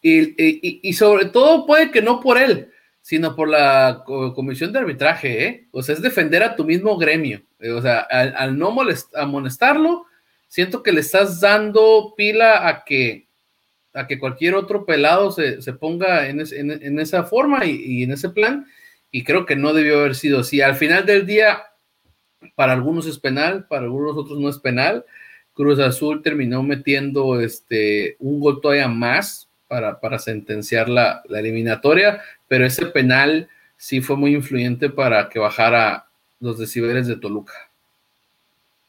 y, 0.02 0.94
sobre 0.94 1.26
todo 1.26 1.66
puede 1.66 1.92
que 1.92 2.02
no 2.02 2.22
por 2.22 2.38
él, 2.38 2.72
sino 3.02 3.36
por 3.36 3.50
la 3.50 4.04
comisión 4.06 4.72
de 4.72 4.80
arbitraje, 4.80 5.46
¿eh? 5.46 5.68
O 5.72 5.82
sea, 5.82 5.96
es 5.96 6.02
defender 6.02 6.44
a 6.44 6.56
tu 6.56 6.64
mismo 6.64 6.98
gremio. 6.98 7.42
Eh, 7.60 7.72
o 7.72 7.82
sea, 7.82 8.00
al, 8.00 8.58
no 8.58 8.76
amonestarlo, 9.16 10.06
siento 10.48 10.84
que 10.84 10.92
le 10.92 11.02
estás 11.02 11.42
dando 11.42 12.14
pila 12.16 12.68
a 12.68 12.84
que, 12.84 13.28
a 13.94 14.08
que 14.08 14.20
cualquier 14.20 14.56
otro 14.56 14.86
pelado 14.86 15.32
se, 15.32 15.58
ponga 15.74 16.28
en, 16.28 16.40
esa 17.00 17.24
forma 17.24 17.66
y, 17.66 17.72
y, 17.72 18.04
en 18.04 18.12
ese 18.12 18.30
plan, 18.30 18.68
y 19.12 19.24
creo 19.24 19.46
que 19.46 19.56
no 19.56 19.74
debió 19.74 20.00
haber 20.00 20.16
sido 20.16 20.40
así. 20.42 20.62
Al 20.62 20.76
final 20.76 21.06
del 21.06 21.26
día, 21.26 21.64
para 22.56 22.74
algunos 22.74 23.08
es 23.08 23.20
penal, 23.20 23.66
para 23.68 23.84
algunos 23.84 24.16
otros 24.16 24.40
no 24.40 24.48
es 24.48 24.60
penal. 24.60 25.06
Cruz 25.54 25.80
Azul 25.80 26.22
terminó 26.22 26.64
metiendo 26.64 27.40
este, 27.42 28.16
un 28.20 28.40
gol 28.40 28.62
todavía 28.62 28.88
más 28.88 29.51
para, 29.72 30.20
sentenciar 30.20 30.90
la, 30.90 31.24
eliminatoria, 31.30 32.22
pero 32.50 32.66
ese 32.66 32.88
penal 32.88 33.48
sí 33.78 34.02
fue 34.02 34.18
muy 34.18 34.36
influyente 34.36 34.90
para 34.90 35.30
que 35.30 35.40
bajara 35.40 36.08
los 36.42 36.58
decibeles 36.58 37.08
de 37.08 37.16
Toluca. 37.16 37.54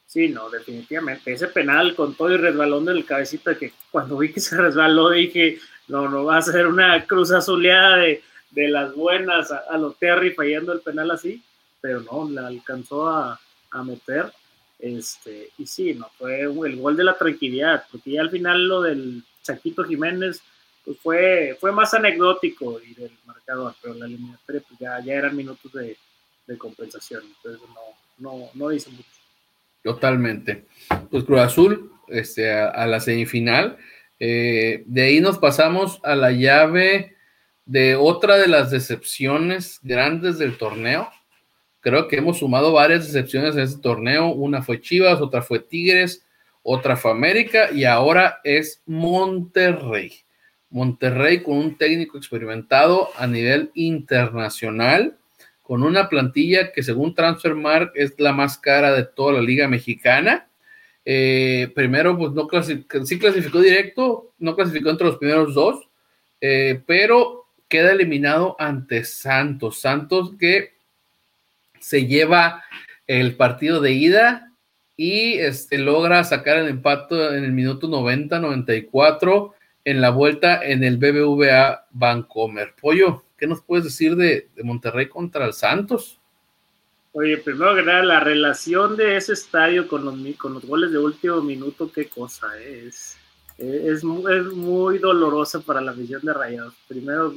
Sí, 0.05 0.27
no, 0.27 0.49
definitivamente. 0.49 1.31
Ese 1.31 1.47
penal 1.47 1.95
con 1.95 2.15
todo 2.15 2.33
y 2.33 2.37
resbalón 2.37 2.83
del 2.83 3.05
cabecita 3.05 3.57
que 3.57 3.71
cuando 3.91 4.17
vi 4.17 4.33
que 4.33 4.41
se 4.41 4.57
resbaló 4.57 5.11
dije, 5.11 5.57
no, 5.87 6.09
no 6.09 6.25
va 6.25 6.37
a 6.37 6.41
ser 6.41 6.67
una 6.67 7.05
cruz 7.05 7.31
azuleada 7.31 7.97
de, 7.97 8.21
las 8.51 8.93
buenas 8.93 9.51
a, 9.51 9.63
a, 9.69 9.77
lo 9.77 9.93
Terry 9.93 10.31
fallando 10.31 10.73
el 10.73 10.81
penal 10.81 11.11
así, 11.11 11.41
pero 11.79 12.01
no, 12.01 12.29
la 12.29 12.47
alcanzó 12.47 13.07
a, 13.07 13.39
a 13.71 13.83
meter. 13.83 14.31
Este, 14.79 15.49
y 15.57 15.65
sí, 15.65 15.93
no, 15.93 16.09
fue 16.17 16.41
el 16.41 16.75
gol 16.75 16.97
de 16.97 17.05
la 17.05 17.17
tranquilidad, 17.17 17.85
porque 17.89 18.11
ya 18.11 18.21
al 18.21 18.29
final 18.29 18.67
lo 18.67 18.81
del 18.81 19.23
Chaquito 19.41 19.85
Jiménez 19.85 20.43
pues 20.83 20.97
fue, 20.99 21.57
fue 21.59 21.71
más 21.71 21.93
anecdótico 21.93 22.79
y 22.81 22.93
del 22.93 23.11
marcador, 23.25 23.73
pero 23.81 23.93
la 23.93 24.05
eliminatoria 24.05 24.61
pues 24.67 24.79
ya, 24.79 24.99
ya 25.03 25.13
eran 25.13 25.35
minutos 25.35 25.71
de, 25.73 25.97
compensación, 26.57 27.23
entonces 27.23 27.61
no, 28.19 28.49
no, 28.53 28.69
dice 28.69 28.89
mucho. 28.91 29.09
Totalmente. 29.81 30.65
Pues 31.09 31.23
Cruz 31.23 31.39
Azul 31.39 31.91
este, 32.09 32.51
a, 32.51 32.85
la 32.85 32.99
semifinal. 32.99 33.77
Eh, 34.19 34.83
de 34.85 35.01
ahí 35.01 35.19
nos 35.19 35.39
pasamos 35.39 35.99
a 36.03 36.15
la 36.15 36.31
llave 36.31 37.15
de 37.65 37.95
otra 37.95 38.37
de 38.37 38.47
las 38.47 38.71
decepciones 38.71 39.79
grandes 39.81 40.37
del 40.37 40.57
torneo. 40.57 41.09
Creo 41.79 42.07
que 42.07 42.17
hemos 42.17 42.39
sumado 42.39 42.73
varias 42.73 43.05
decepciones 43.05 43.55
en 43.55 43.63
este 43.63 43.81
torneo. 43.81 44.27
Una 44.27 44.61
fue 44.61 44.79
Chivas, 44.79 45.21
otra 45.21 45.41
fue 45.41 45.59
Tigres, 45.59 46.25
otra 46.61 46.95
fue 46.95 47.11
América 47.11 47.71
y 47.71 47.85
ahora 47.85 48.39
es 48.43 48.81
Monterrey. 48.85 50.23
Monterrey 50.73 51.43
con 51.43 51.57
un 51.57 51.77
técnico 51.77 52.17
experimentado 52.17 53.09
a 53.17 53.27
nivel 53.27 53.69
internacional, 53.75 55.15
con 55.61 55.83
una 55.83 56.09
plantilla 56.09 56.71
que 56.73 56.81
según 56.81 57.13
Transfermark 57.13 57.91
es 57.93 58.19
la 58.19 58.33
más 58.33 58.57
cara 58.57 58.91
de 58.91 59.03
toda 59.03 59.33
la 59.33 59.41
liga 59.41 59.67
mexicana. 59.67 60.47
Eh, 61.05 61.71
primero, 61.75 62.17
pues 62.17 62.31
no 62.31 62.47
clasificó, 62.47 63.61
directo, 63.61 64.33
no 64.39 64.55
clasificó 64.55 64.89
entre 64.89 65.07
los 65.07 65.17
primeros 65.17 65.53
dos, 65.53 65.87
eh, 66.41 66.81
pero 66.87 67.45
queda 67.69 67.91
eliminado 67.91 68.55
ante 68.57 69.03
Santos. 69.03 69.79
Santos 69.79 70.31
que 70.39 70.73
se 71.79 72.07
lleva 72.07 72.63
el 73.05 73.35
partido 73.35 73.79
de 73.79 73.91
ida 73.91 74.51
y 74.97 75.33
este, 75.33 75.77
logra 75.77 76.23
sacar 76.23 76.57
el 76.57 76.67
empate 76.67 77.37
en 77.37 77.43
el 77.43 77.51
minuto 77.51 77.87
90-94 77.87 79.53
en 79.85 80.01
la 80.01 80.09
vuelta 80.09 80.63
en 80.63 80.83
el 80.83 80.97
BBVA 80.97 81.87
Bancomer. 81.91 82.73
Pollo, 82.79 83.23
¿qué 83.37 83.47
nos 83.47 83.61
puedes 83.61 83.85
decir 83.85 84.15
de, 84.15 84.49
Monterrey 84.63 85.07
contra 85.07 85.45
el 85.45 85.53
Santos? 85.53 86.19
Oye, 87.11 87.37
primero 87.37 87.75
que 87.75 87.83
nada, 87.83 88.03
la 88.03 88.19
relación 88.19 88.95
de 88.95 89.17
ese 89.17 89.33
estadio 89.33 89.87
con 89.87 90.05
los, 90.05 90.65
goles 90.65 90.91
de 90.91 90.97
último 90.97 91.41
minuto, 91.41 91.91
qué 91.91 92.07
cosa 92.07 92.47
¿eh? 92.59 92.85
es. 92.87 93.17
Es, 93.57 94.03
muy 94.03 94.97
dolorosa 94.97 95.59
para 95.59 95.79
la 95.79 95.91
visión 95.91 96.21
de 96.23 96.33
Rayados. 96.33 96.73
Primero 96.87 97.31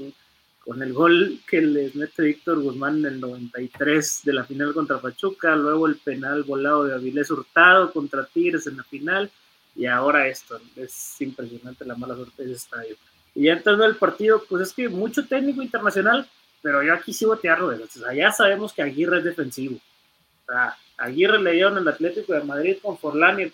con 0.67 0.83
el 0.83 0.93
gol 0.93 1.39
que 1.47 1.61
les 1.61 1.95
mete 1.95 2.23
Víctor 2.23 2.61
Guzmán 2.61 2.99
en 2.99 3.07
el 3.07 3.21
93 3.21 4.23
de 4.25 4.33
la 4.33 4.45
final 4.45 4.75
contra 4.75 4.99
Pachuca, 4.99 5.55
luego 5.55 5.87
el 5.87 5.97
penal 5.97 6.43
volado 6.43 6.85
de 6.85 6.95
Avilés 6.95 7.31
Hurtado 7.31 7.93
contra 7.93 8.27
Tigres 8.27 8.67
en 8.67 8.79
la 8.79 8.83
final, 8.83 9.31
y 9.77 9.87
ahora 9.87 10.27
esto, 10.27 10.59
es 10.75 11.21
impresionante 11.21 11.85
la 11.85 11.95
mala 11.95 12.15
suerte 12.15 12.43
de 12.43 12.53
ese 12.53 12.65
estadio. 12.65 12.97
Y 13.35 13.45
ya 13.45 13.53
entrando 13.53 13.85
el 13.85 13.97
partido, 13.97 14.43
pues 14.49 14.63
es 14.69 14.73
que 14.73 14.89
mucho 14.89 15.27
técnico 15.27 15.63
internacional, 15.63 16.29
pero 16.63 16.83
yo 16.83 16.95
aquí 16.95 17.13
sí 17.13 17.25
botearlo, 17.25 17.69
o 17.69 17.87
sea, 17.87 18.15
ya 18.15 18.33
sabemos 18.33 18.73
que 18.73 18.83
Aguirre 18.83 19.19
es 19.19 19.25
defensivo. 19.25 19.77
O 19.77 20.53
sea, 20.53 20.77
Aguirre 20.97 21.43
le 21.43 21.53
dieron 21.53 21.77
el 21.77 21.87
Atlético 21.87 22.33
de 22.33 22.43
Madrid 22.43 22.79
con 22.81 22.99
Forlán 22.99 23.39
y 23.39 23.43
el 23.43 23.53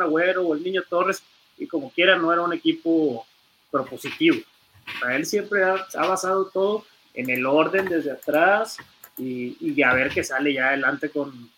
Agüero 0.00 0.46
o 0.46 0.54
el 0.54 0.62
Niño 0.62 0.82
Torres, 0.88 1.22
y 1.56 1.66
como 1.66 1.90
quiera 1.90 2.16
no 2.16 2.32
era 2.32 2.42
un 2.42 2.52
equipo 2.52 3.26
propositivo. 3.70 4.36
O 4.36 4.98
sea, 5.00 5.16
él 5.16 5.24
siempre 5.24 5.64
ha, 5.64 6.06
basado 6.06 6.46
todo 6.46 6.84
en 7.14 7.30
el 7.30 7.46
orden 7.46 7.88
desde 7.88 8.12
atrás 8.12 8.76
y, 9.16 9.56
y 9.58 9.82
a 9.82 9.94
ver 9.94 10.10
qué 10.10 10.22
sale 10.22 10.52
ya 10.52 10.68
adelante 10.68 11.08
con, 11.08 11.50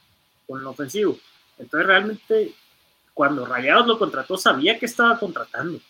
con 0.47 0.61
el 0.61 0.67
ofensivo. 0.67 1.19
Entonces 1.59 1.87
realmente 1.87 2.55
cuando 3.19 3.45
Rayados 3.45 3.85
lo 3.85 3.99
contrató 3.99 4.39
sabía 4.39 4.79
que 4.79 4.87
estaba 4.87 5.19
contratando 5.19 5.81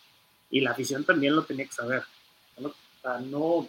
y 0.49 0.63
la 0.63 0.71
afición 0.71 1.05
también 1.05 1.37
lo 1.37 1.43
tenía 1.45 1.67
que 1.67 1.73
saber. 1.73 2.03
¿no? 2.57 2.73
no, 3.27 3.69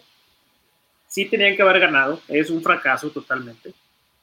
sí 1.06 1.26
tenían 1.26 1.54
que 1.54 1.60
haber 1.60 1.78
ganado, 1.78 2.22
es 2.26 2.48
un 2.48 2.62
fracaso 2.62 3.10
totalmente, 3.10 3.74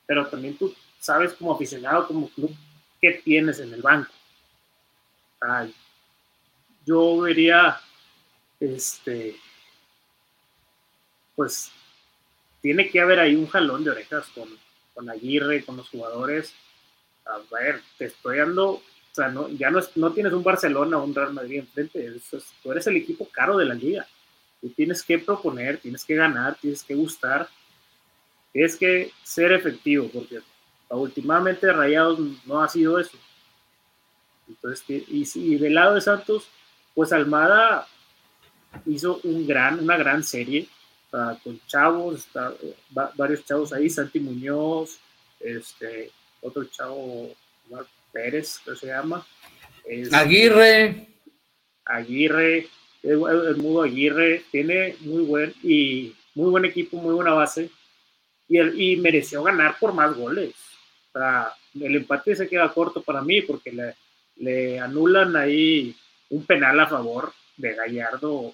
pero 0.07 0.25
también 0.25 0.57
tú 0.57 0.73
sabes 0.99 1.33
como 1.33 1.53
aficionado, 1.53 2.07
como 2.07 2.29
club, 2.29 2.49
qué 2.99 3.21
tienes 3.23 3.59
en 3.59 3.71
el 3.75 3.83
banco. 3.83 4.11
yo 6.83 7.19
vería, 7.19 7.79
este, 8.59 9.35
pues, 11.35 11.71
tiene 12.59 12.89
que 12.89 12.99
haber 12.99 13.19
ahí 13.19 13.35
un 13.35 13.45
jalón 13.45 13.83
de 13.83 13.91
orejas 13.91 14.25
con, 14.29 14.49
con 14.95 15.07
Aguirre, 15.11 15.63
con 15.63 15.77
los 15.77 15.89
jugadores. 15.89 16.55
A 17.27 17.37
ver, 17.51 17.83
te 17.99 18.05
estoy 18.05 18.39
dando 18.39 18.81
sea, 19.17 19.29
no, 19.29 19.49
ya 19.49 19.69
no, 19.69 19.79
no 19.95 20.13
tienes 20.13 20.33
un 20.33 20.43
Barcelona 20.43 20.97
o 20.97 21.03
un 21.03 21.15
Real 21.15 21.33
Madrid 21.33 21.59
enfrente, 21.59 22.13
tú 22.61 22.71
eres 22.71 22.87
el 22.87 22.97
equipo 22.97 23.27
caro 23.29 23.57
de 23.57 23.65
la 23.65 23.73
liga. 23.73 24.05
Y 24.61 24.69
tienes 24.69 25.03
que 25.03 25.19
proponer, 25.19 25.77
tienes 25.79 26.03
que 26.03 26.15
ganar, 26.15 26.55
tienes 26.55 26.83
que 26.83 26.95
gustar, 26.95 27.47
tienes 28.51 28.75
que 28.75 29.11
ser 29.23 29.51
efectivo, 29.51 30.09
porque 30.11 30.39
últimamente 30.89 31.71
Rayados 31.71 32.19
no 32.45 32.61
ha 32.61 32.69
sido 32.69 32.99
eso. 32.99 33.17
Entonces, 34.47 34.83
y, 34.87 35.57
del 35.57 35.73
lado 35.73 35.95
de 35.95 36.01
Santos, 36.01 36.47
pues 36.95 37.11
Almada 37.11 37.87
hizo 38.85 39.19
una 39.23 39.97
gran 39.97 40.23
serie 40.23 40.67
con 41.43 41.59
chavos, 41.67 42.27
varios 43.15 43.45
chavos 43.45 43.73
ahí, 43.73 43.89
Santi 43.89 44.19
Muñoz, 44.19 44.99
este, 45.39 46.11
otro 46.41 46.63
chavo, 46.65 47.35
Pérez, 48.11 48.59
que 48.63 48.75
se 48.75 48.87
llama. 48.87 49.25
Aguirre. 50.11 51.07
Aguirre, 51.85 52.67
el, 53.03 53.55
Mudo 53.57 53.83
Aguirre, 53.83 54.43
tiene 54.51 54.95
muy 55.01 55.23
buen 55.23 55.53
y 55.63 56.13
muy 56.35 56.49
buen 56.49 56.65
equipo, 56.65 56.97
muy 56.97 57.13
buena 57.13 57.33
base. 57.33 57.69
Y, 58.47 58.59
y 58.59 58.97
mereció 58.97 59.43
ganar 59.43 59.77
por 59.79 59.93
más 59.93 60.15
goles. 60.15 60.53
O 61.13 61.19
sea, 61.19 61.53
el 61.79 61.95
empate 61.95 62.35
se 62.35 62.47
queda 62.47 62.73
corto 62.73 63.01
para 63.01 63.21
mí 63.21 63.41
porque 63.41 63.71
le, 63.71 63.95
le 64.37 64.79
anulan 64.79 65.35
ahí 65.35 65.95
un 66.29 66.45
penal 66.45 66.79
a 66.79 66.87
favor 66.87 67.33
de 67.55 67.73
Gallardo, 67.73 68.53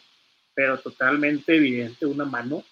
pero 0.54 0.80
totalmente 0.80 1.56
evidente, 1.56 2.06
una 2.06 2.26
mano. 2.26 2.64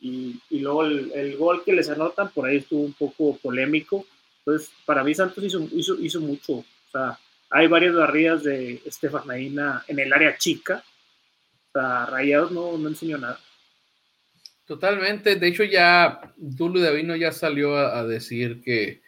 Y, 0.00 0.40
y 0.48 0.60
luego 0.60 0.84
el, 0.84 1.12
el, 1.12 1.36
gol 1.36 1.62
que 1.64 1.74
les 1.74 1.90
anotan 1.90 2.30
por 2.30 2.48
ahí 2.48 2.56
estuvo 2.58 2.82
un 2.82 2.94
poco 2.94 3.36
polémico, 3.36 4.06
Entonces, 4.40 4.70
para 4.84 5.04
mí 5.04 5.14
Santos 5.14 5.44
hizo, 5.44 6.20
mucho. 6.20 6.52
O 6.52 6.64
sea, 6.90 7.18
hay 7.50 7.66
varias 7.66 7.94
barridas 7.94 8.42
de 8.42 8.82
Estefan 8.84 9.26
Medina 9.26 9.84
en 9.86 9.98
el 9.98 10.12
área 10.12 10.36
chica. 10.36 10.82
O 11.68 11.78
sea, 11.78 12.06
Rayados 12.06 12.50
no, 12.50 12.76
no 12.78 12.88
enseñó 12.88 13.18
nada. 13.18 13.38
Totalmente. 14.70 15.36
De 15.36 15.48
hecho, 15.48 15.64
ya 15.64 16.32
Dulu 16.36 16.80
Davino 16.80 17.16
ya 17.16 17.32
salió 17.32 17.76
a, 17.76 18.04
decir 18.06 18.62
que, 18.62 19.02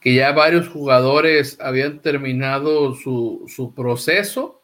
que, 0.00 0.14
ya 0.14 0.32
varios 0.32 0.68
jugadores 0.68 1.58
habían 1.60 2.00
terminado 2.02 2.94
su, 2.94 3.44
su 3.48 3.74
proceso, 3.74 4.62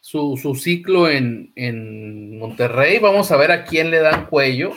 su, 0.00 0.38
su 0.40 0.54
ciclo 0.54 1.08
en, 1.10 1.52
en, 1.54 2.38
Monterrey. 2.38 2.98
Vamos 2.98 3.30
a 3.30 3.36
ver 3.36 3.52
a 3.52 3.64
quién 3.64 3.90
le 3.90 4.00
dan 4.00 4.26
cuello. 4.26 4.72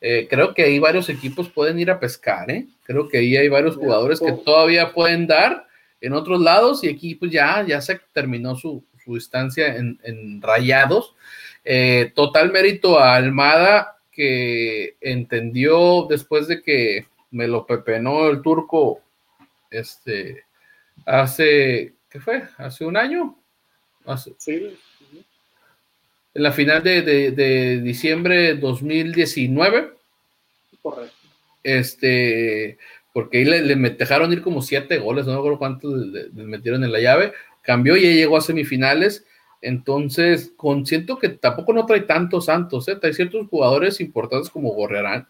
Eh, 0.00 0.28
creo 0.30 0.54
que 0.54 0.62
ahí 0.62 0.78
varios 0.78 1.08
equipos 1.08 1.48
pueden 1.48 1.78
ir 1.78 1.90
a 1.90 1.98
pescar, 1.98 2.50
¿eh? 2.50 2.66
Creo 2.84 3.08
que 3.08 3.18
ahí 3.18 3.36
hay 3.36 3.48
varios 3.48 3.76
jugadores 3.76 4.20
que 4.20 4.32
todavía 4.32 4.92
pueden 4.92 5.26
dar 5.26 5.66
en 6.00 6.12
otros 6.12 6.40
lados 6.40 6.84
y 6.84 6.88
aquí 6.88 7.14
pues 7.16 7.32
ya, 7.32 7.64
ya 7.66 7.80
se 7.80 8.00
terminó 8.12 8.54
su, 8.54 8.84
su 9.04 9.16
estancia 9.16 9.76
en, 9.76 9.98
en 10.04 10.40
Rayados. 10.40 11.14
Eh, 11.64 12.12
total 12.14 12.52
mérito 12.52 12.98
a 12.98 13.16
Almada 13.16 13.98
que 14.12 14.96
entendió 15.00 16.06
después 16.08 16.48
de 16.48 16.62
que 16.62 17.06
me 17.30 17.46
lo 17.46 17.66
pepenó 17.66 18.28
el 18.28 18.40
turco, 18.40 19.00
este, 19.70 20.44
hace, 21.04 21.94
¿qué 22.08 22.20
fue? 22.20 22.42
¿Hace 22.56 22.84
un 22.84 22.96
año? 22.96 23.36
sí. 24.38 24.76
En 26.38 26.44
la 26.44 26.52
final 26.52 26.84
de, 26.84 27.02
de, 27.02 27.32
de 27.32 27.80
diciembre 27.80 28.54
2019. 28.54 29.90
Correcto. 30.80 31.16
Este, 31.64 32.78
porque 33.12 33.38
ahí 33.38 33.44
le, 33.44 33.62
le 33.62 33.74
dejaron 33.90 34.32
ir 34.32 34.42
como 34.42 34.62
siete 34.62 34.98
goles, 34.98 35.26
no 35.26 35.32
me 35.32 35.38
acuerdo 35.38 35.58
cuántos 35.58 35.92
le, 36.06 36.28
metieron 36.44 36.84
en 36.84 36.92
la 36.92 37.00
llave, 37.00 37.32
cambió 37.62 37.96
y 37.96 38.02
llegó 38.02 38.36
a 38.36 38.40
semifinales 38.40 39.24
entonces, 39.60 40.52
con, 40.56 40.86
siento 40.86 41.18
que 41.18 41.30
tampoco 41.30 41.72
no 41.72 41.84
trae 41.84 42.02
tantos 42.02 42.44
santos, 42.44 42.86
¿eh? 42.86 42.98
Hay 43.02 43.12
ciertos 43.12 43.48
jugadores 43.48 44.00
importantes 44.00 44.50
como 44.50 44.72
Gorrearán, 44.72 45.26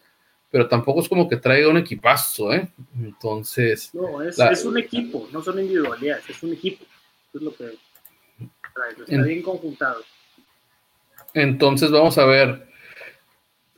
pero 0.51 0.69
tampoco 0.69 1.01
es 1.01 1.09
como 1.09 1.31
que 1.31 1.39
traiga 1.39 1.71
un 1.71 1.79
equipazo, 1.79 2.53
¿eh? 2.53 2.69
Entonces. 2.99 3.95
No, 3.95 4.21
es, 4.21 4.65
un 4.67 4.77
equipo, 4.77 5.27
no 5.33 5.43
son 5.43 5.59
individualidades, 5.59 6.29
es 6.29 6.43
un 6.43 6.53
equipo. 6.53 6.85
es 7.33 7.41
lo 7.41 7.55
que 7.55 7.71
trae, 8.75 8.91
está 9.07 9.23
bien 9.23 9.41
conjuntado. 9.43 10.03
Entonces, 11.35 11.91
vamos 11.91 12.19
a 12.19 12.25
ver 12.25 12.69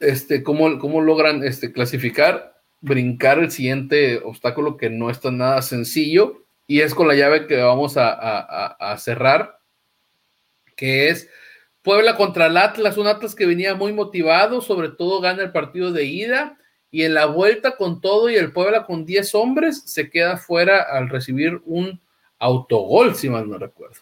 este, 0.01 0.43
cómo, 0.43 0.79
cómo 0.79 1.01
logran 1.01 1.45
este, 1.45 1.73
clasificar, 1.73 2.61
brincar 2.81 3.39
el 3.39 3.51
siguiente 3.51 4.19
obstáculo 4.19 4.77
que 4.77 4.91
no 4.91 5.11
es 5.11 5.21
tan 5.21 5.39
nada 5.39 5.63
sencillo, 5.63 6.45
y 6.67 6.83
es 6.83 6.95
con 6.95 7.09
la 7.09 7.15
llave 7.15 7.47
que 7.47 7.57
vamos 7.57 7.97
a, 7.97 8.13
a 8.13 8.97
cerrar 8.99 9.61
que 10.81 11.11
es 11.11 11.29
Puebla 11.83 12.17
contra 12.17 12.47
el 12.47 12.57
Atlas, 12.57 12.97
un 12.97 13.07
Atlas 13.07 13.35
que 13.35 13.45
venía 13.45 13.75
muy 13.75 13.93
motivado, 13.93 14.63
sobre 14.63 14.89
todo 14.89 15.21
gana 15.21 15.43
el 15.43 15.53
partido 15.53 15.93
de 15.93 16.05
ida 16.05 16.59
y 16.91 17.03
en 17.03 17.13
la 17.13 17.27
vuelta 17.27 17.77
con 17.77 18.01
todo 18.01 18.31
y 18.31 18.37
el 18.37 18.51
Puebla 18.51 18.87
con 18.87 19.05
10 19.05 19.35
hombres 19.35 19.83
se 19.85 20.09
queda 20.09 20.39
fuera 20.39 20.81
al 20.81 21.11
recibir 21.11 21.61
un 21.67 22.01
autogol, 22.39 23.15
si 23.15 23.29
mal 23.29 23.49
no 23.49 23.59
recuerdo. 23.59 23.97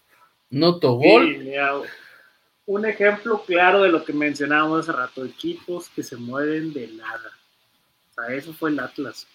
Un 0.53 0.65
autogol. 0.65 1.51
Un 2.69 2.85
ejemplo 2.85 3.43
claro 3.47 3.83
de 3.83 3.89
lo 3.89 4.05
que 4.05 4.13
mencionábamos 4.13 4.81
hace 4.81 4.93
rato, 4.93 5.25
equipos 5.25 5.89
que 5.89 6.03
se 6.03 6.17
mueven 6.17 6.75
de 6.75 6.89
nada. 6.89 7.33
O 8.11 8.15
sea, 8.15 8.37
eso 8.37 8.53
fue 8.53 8.69
el 8.69 8.79
Atlas, 8.79 9.27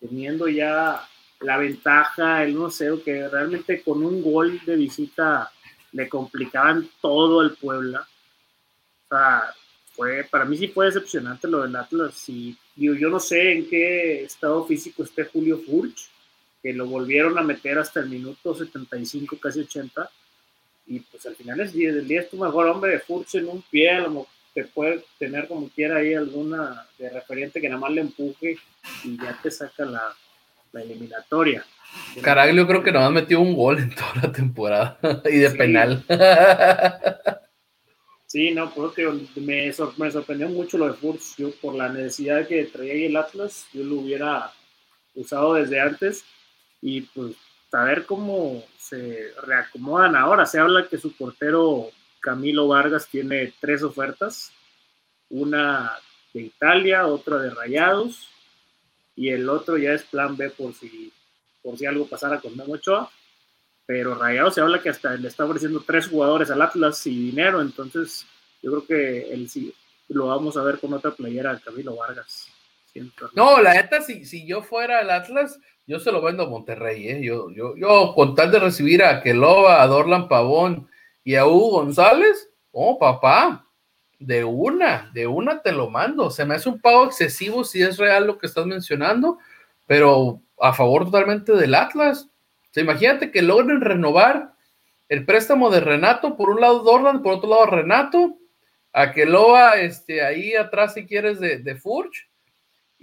teniendo 0.00 0.48
ya 0.48 1.06
la 1.40 1.58
ventaja, 1.58 2.42
el 2.42 2.56
1-0, 2.56 3.04
que 3.04 3.28
realmente 3.28 3.82
con 3.82 4.02
un 4.02 4.22
gol 4.22 4.58
de 4.64 4.74
visita 4.76 5.52
le 5.92 6.08
complicaban 6.08 6.88
todo 7.02 7.42
el 7.42 7.56
Puebla. 7.56 8.08
O 9.04 9.08
sea, 9.08 9.54
fue, 9.94 10.24
para 10.24 10.46
mí 10.46 10.56
sí 10.56 10.68
fue 10.68 10.86
decepcionante 10.86 11.46
lo 11.46 11.60
del 11.60 11.76
Atlas. 11.76 12.26
Y 12.30 12.56
yo 12.74 13.10
no 13.10 13.20
sé 13.20 13.52
en 13.52 13.68
qué 13.68 14.24
estado 14.24 14.64
físico 14.64 15.04
esté 15.04 15.26
Julio 15.26 15.58
Furch, 15.58 16.08
que 16.62 16.72
lo 16.72 16.86
volvieron 16.86 17.36
a 17.36 17.42
meter 17.42 17.78
hasta 17.78 18.00
el 18.00 18.08
minuto 18.08 18.54
75, 18.54 19.36
casi 19.38 19.60
80. 19.60 20.10
Y 20.86 21.00
pues 21.00 21.24
al 21.26 21.34
final 21.34 21.60
es 21.60 21.72
del 21.72 22.06
día 22.06 22.20
es 22.20 22.30
tu 22.30 22.36
mejor 22.36 22.66
hombre 22.68 22.92
de 22.92 23.00
Furch 23.00 23.36
en 23.36 23.48
un 23.48 23.62
pie, 23.62 23.90
a 23.90 24.06
te 24.54 24.64
puede 24.64 25.04
tener 25.18 25.48
como 25.48 25.68
quiera 25.68 25.96
ahí 25.96 26.14
alguna 26.14 26.86
de 26.96 27.10
referente 27.10 27.60
que 27.60 27.68
nada 27.68 27.80
más 27.80 27.90
le 27.90 28.02
empuje 28.02 28.56
y 29.02 29.16
ya 29.16 29.36
te 29.42 29.50
saca 29.50 29.84
la, 29.84 30.14
la 30.72 30.82
eliminatoria. 30.82 31.64
Caraglio 32.22 32.66
creo 32.66 32.82
que 32.82 32.92
nomás 32.92 33.12
metió 33.12 33.40
un 33.40 33.54
gol 33.54 33.78
en 33.78 33.94
toda 33.94 34.14
la 34.22 34.32
temporada 34.32 34.98
y 35.24 35.38
de 35.38 35.50
penal. 35.50 36.04
Sí, 38.26 38.50
no, 38.50 38.74
porque 38.74 39.06
me, 39.36 39.72
me, 39.96 40.10
sorprendió 40.10 40.48
mucho 40.48 40.76
lo 40.76 40.88
de 40.88 40.94
Furz. 40.94 41.36
Yo, 41.36 41.52
por 41.60 41.76
la 41.76 41.88
necesidad 41.88 42.48
que 42.48 42.64
traía 42.64 42.94
ahí 42.94 43.04
el 43.04 43.16
Atlas, 43.16 43.68
yo 43.72 43.84
lo 43.84 44.00
hubiera 44.00 44.50
usado 45.14 45.54
desde 45.54 45.78
antes 45.78 46.24
y 46.82 47.02
pues 47.02 47.36
saber 47.74 48.06
cómo 48.06 48.62
se 48.78 49.32
reacomodan 49.42 50.14
ahora. 50.14 50.46
Se 50.46 50.60
habla 50.60 50.86
que 50.86 50.96
su 50.96 51.10
portero 51.16 51.88
Camilo 52.20 52.68
Vargas 52.68 53.08
tiene 53.08 53.52
tres 53.60 53.82
ofertas: 53.82 54.52
una 55.28 55.90
de 56.32 56.42
Italia, 56.42 57.04
otra 57.08 57.38
de 57.38 57.50
Rayados 57.50 58.28
y 59.16 59.30
el 59.30 59.48
otro 59.48 59.76
ya 59.76 59.92
es 59.92 60.04
plan 60.04 60.36
B 60.36 60.50
por 60.50 60.72
si 60.72 61.12
por 61.64 61.76
si 61.76 61.84
algo 61.84 62.06
pasara 62.06 62.40
con 62.40 62.56
Memo 62.56 62.74
Ochoa, 62.74 63.10
pero 63.86 64.14
Rayado 64.14 64.52
se 64.52 64.60
habla 64.60 64.80
que 64.80 64.90
hasta 64.90 65.16
le 65.16 65.26
está 65.26 65.44
ofreciendo 65.44 65.82
tres 65.84 66.06
jugadores 66.06 66.52
al 66.52 66.62
Atlas 66.62 67.04
y 67.08 67.30
dinero, 67.30 67.60
entonces 67.60 68.24
yo 68.62 68.70
creo 68.70 68.86
que 68.86 69.46
sí 69.48 69.74
lo 70.10 70.26
vamos 70.26 70.56
a 70.56 70.62
ver 70.62 70.78
con 70.78 70.92
otra 70.92 71.10
playera, 71.10 71.58
Camilo 71.58 71.96
Vargas. 71.96 72.53
No, 73.34 73.60
la 73.60 73.74
neta, 73.74 74.00
si, 74.00 74.24
si 74.24 74.46
yo 74.46 74.62
fuera 74.62 75.00
el 75.00 75.10
Atlas, 75.10 75.58
yo 75.86 75.98
se 75.98 76.12
lo 76.12 76.22
vendo 76.22 76.44
a 76.44 76.48
Monterrey, 76.48 77.08
¿eh? 77.08 77.20
Yo, 77.22 77.50
yo, 77.50 77.76
yo 77.76 78.14
con 78.14 78.34
tal 78.34 78.50
de 78.50 78.60
recibir 78.60 79.02
a 79.02 79.22
Keloba, 79.22 79.82
a 79.82 79.86
Dorlan 79.86 80.28
Pavón 80.28 80.88
y 81.24 81.34
a 81.34 81.46
Hugo 81.46 81.70
González, 81.72 82.50
oh, 82.70 82.98
papá, 82.98 83.66
de 84.18 84.44
una, 84.44 85.10
de 85.12 85.26
una 85.26 85.60
te 85.60 85.72
lo 85.72 85.90
mando. 85.90 86.30
Se 86.30 86.44
me 86.44 86.54
hace 86.54 86.68
un 86.68 86.80
pago 86.80 87.04
excesivo 87.06 87.64
si 87.64 87.82
es 87.82 87.98
real 87.98 88.26
lo 88.26 88.38
que 88.38 88.46
estás 88.46 88.66
mencionando, 88.66 89.38
pero 89.86 90.40
a 90.60 90.72
favor 90.72 91.04
totalmente 91.04 91.52
del 91.52 91.74
Atlas. 91.74 92.30
O 92.74 92.80
imagínate 92.80 93.30
que 93.30 93.42
logren 93.42 93.80
renovar 93.80 94.54
el 95.08 95.24
préstamo 95.26 95.70
de 95.70 95.80
Renato, 95.80 96.36
por 96.36 96.50
un 96.50 96.60
lado 96.60 96.80
Dorlan, 96.80 97.22
por 97.22 97.34
otro 97.34 97.50
lado 97.50 97.66
Renato, 97.66 98.38
a 98.92 99.12
que 99.12 99.26
Loa 99.26 99.74
este, 99.80 100.24
ahí 100.24 100.54
atrás 100.54 100.94
si 100.94 101.04
quieres 101.04 101.40
de, 101.40 101.58
de 101.58 101.74
Furch 101.74 102.28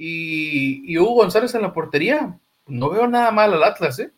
y, 0.03 0.97
Hugo 0.97 1.15
González 1.15 1.53
en 1.55 1.61
la 1.61 1.73
portería. 1.73 2.39
No 2.67 2.89
veo 2.89 3.07
nada 3.07 3.31
mal 3.31 3.53
al 3.53 3.63
Atlas, 3.63 3.99
¿eh? 3.99 4.11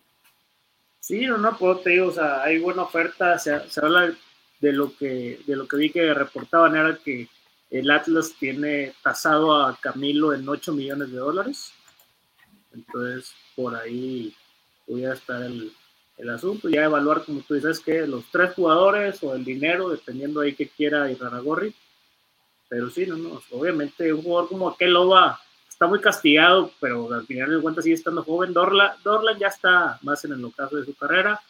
Sí, 0.99 1.25
no, 1.25 1.37
no, 1.37 1.57
puedo 1.57 1.79
te 1.79 1.91
digo, 1.91 2.07
o 2.07 2.11
sea, 2.11 2.43
hay 2.43 2.59
buena 2.59 2.83
oferta, 2.83 3.37
se, 3.37 3.51
habla 3.81 4.15
de 4.61 4.71
lo 4.71 4.95
que 4.95 5.39
de 5.45 5.55
lo 5.55 5.67
que 5.67 5.75
vi 5.75 5.89
que 5.89 6.13
reportaban 6.13 6.75
era 6.75 6.97
que 7.03 7.27
el 7.69 7.91
Atlas 7.91 8.33
tiene 8.39 8.93
tasado 9.03 9.53
a 9.53 9.77
Camilo 9.81 10.33
en 10.33 10.47
8 10.47 10.71
millones 10.73 11.11
de 11.11 11.17
dólares 11.17 11.73
entonces, 12.73 13.33
por 13.55 13.75
ahí 13.75 14.33
voy 14.87 15.05
a 15.05 15.13
estar 15.13 15.41
el, 15.41 15.71
el 16.17 16.29
asunto, 16.29 16.69
ya 16.69 16.83
evaluar, 16.83 17.23
como 17.23 17.41
tú 17.41 17.53
dices, 17.53 17.79
que 17.79 18.05
los 18.07 18.25
tres 18.31 18.53
jugadores 18.53 19.21
o 19.23 19.33
el 19.35 19.45
dinero, 19.45 19.89
dependiendo 19.89 20.41
ahí 20.41 20.55
que 20.55 20.67
quiera 20.67 21.11
Iraragorri. 21.11 21.73
Pero 22.67 22.89
sí, 22.89 23.05
no, 23.05 23.17
no, 23.17 23.41
obviamente 23.51 24.11
un 24.11 24.23
jugador 24.23 24.49
como 24.49 24.69
aquel 24.69 24.93
Loba 24.93 25.39
está 25.73 25.87
muy 25.87 25.99
castigado, 25.99 26.71
pero 26.79 27.11
al 27.11 27.25
final 27.25 27.49
de 27.49 27.61
cuentas 27.61 27.83
sigue 27.83 27.95
estando 27.95 28.23
joven. 28.23 28.53
Dorla, 28.53 28.95
Dorlan 29.03 29.39
ya 29.39 29.47
está 29.47 29.97
más 30.03 30.23
en 30.23 30.33
el 30.33 30.45
ocaso 30.45 30.77
de 30.77 30.85
su 30.85 30.95
carrera. 30.95 31.41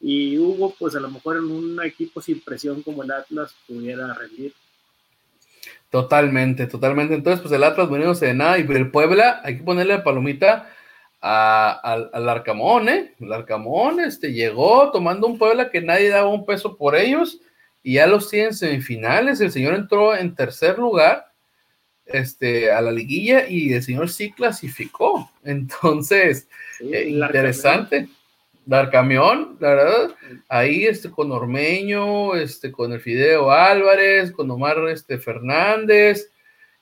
Y 0.00 0.38
Hugo, 0.38 0.74
pues 0.78 0.96
a 0.96 1.00
lo 1.00 1.08
mejor 1.08 1.36
en 1.36 1.44
un 1.44 1.80
equipo 1.84 2.20
sin 2.20 2.40
presión 2.40 2.82
como 2.82 3.02
el 3.02 3.12
Atlas 3.12 3.54
pudiera 3.66 4.12
rendir 4.14 4.52
Totalmente, 5.90 6.66
totalmente. 6.66 7.14
Entonces, 7.14 7.40
pues 7.40 7.52
el 7.52 7.64
Atlas 7.64 7.90
veniéndose 7.90 8.26
de 8.26 8.34
nada 8.34 8.58
y 8.58 8.62
el 8.62 8.90
Puebla, 8.90 9.40
hay 9.44 9.58
que 9.58 9.64
ponerle 9.64 9.94
la 9.94 10.04
palomita 10.04 10.70
al 11.20 12.28
Arcamón, 12.28 12.88
¿eh? 12.88 13.14
El 13.20 13.32
Arcamón 13.32 14.00
este, 14.00 14.32
llegó 14.32 14.90
tomando 14.90 15.26
un 15.26 15.38
Puebla 15.38 15.70
que 15.70 15.80
nadie 15.80 16.08
daba 16.08 16.28
un 16.28 16.46
peso 16.46 16.76
por 16.76 16.96
ellos 16.96 17.40
y 17.82 17.94
ya 17.94 18.06
los 18.06 18.30
tienen 18.30 18.54
semifinales. 18.54 19.40
El 19.40 19.52
señor 19.52 19.74
entró 19.74 20.16
en 20.16 20.34
tercer 20.34 20.78
lugar 20.78 21.29
este, 22.12 22.70
a 22.70 22.80
la 22.80 22.92
liguilla 22.92 23.48
y 23.48 23.72
el 23.72 23.82
señor 23.82 24.08
sí 24.08 24.32
clasificó. 24.32 25.30
Entonces, 25.44 26.48
eh, 26.80 27.08
interesante 27.08 28.08
dar 28.70 28.90
camión, 28.90 29.56
la 29.58 29.68
verdad, 29.70 30.16
ahí 30.48 30.86
este, 30.86 31.10
con 31.10 31.32
Ormeño, 31.32 32.36
este, 32.36 32.70
con 32.70 32.92
el 32.92 33.00
Fideo 33.00 33.50
Álvarez, 33.50 34.30
con 34.30 34.50
Omar 34.50 34.78
este, 34.88 35.18
Fernández, 35.18 36.30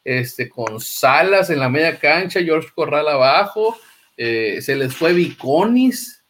este, 0.04 0.48
con 0.50 0.80
Salas 0.80 1.50
en 1.50 1.60
la 1.60 1.68
media 1.68 1.98
cancha, 1.98 2.42
George 2.42 2.68
Corral 2.74 3.08
abajo, 3.08 3.78
eh, 4.16 4.60
se 4.60 4.76
les 4.76 4.94
fue 4.94 5.12
Viconis, 5.12 6.24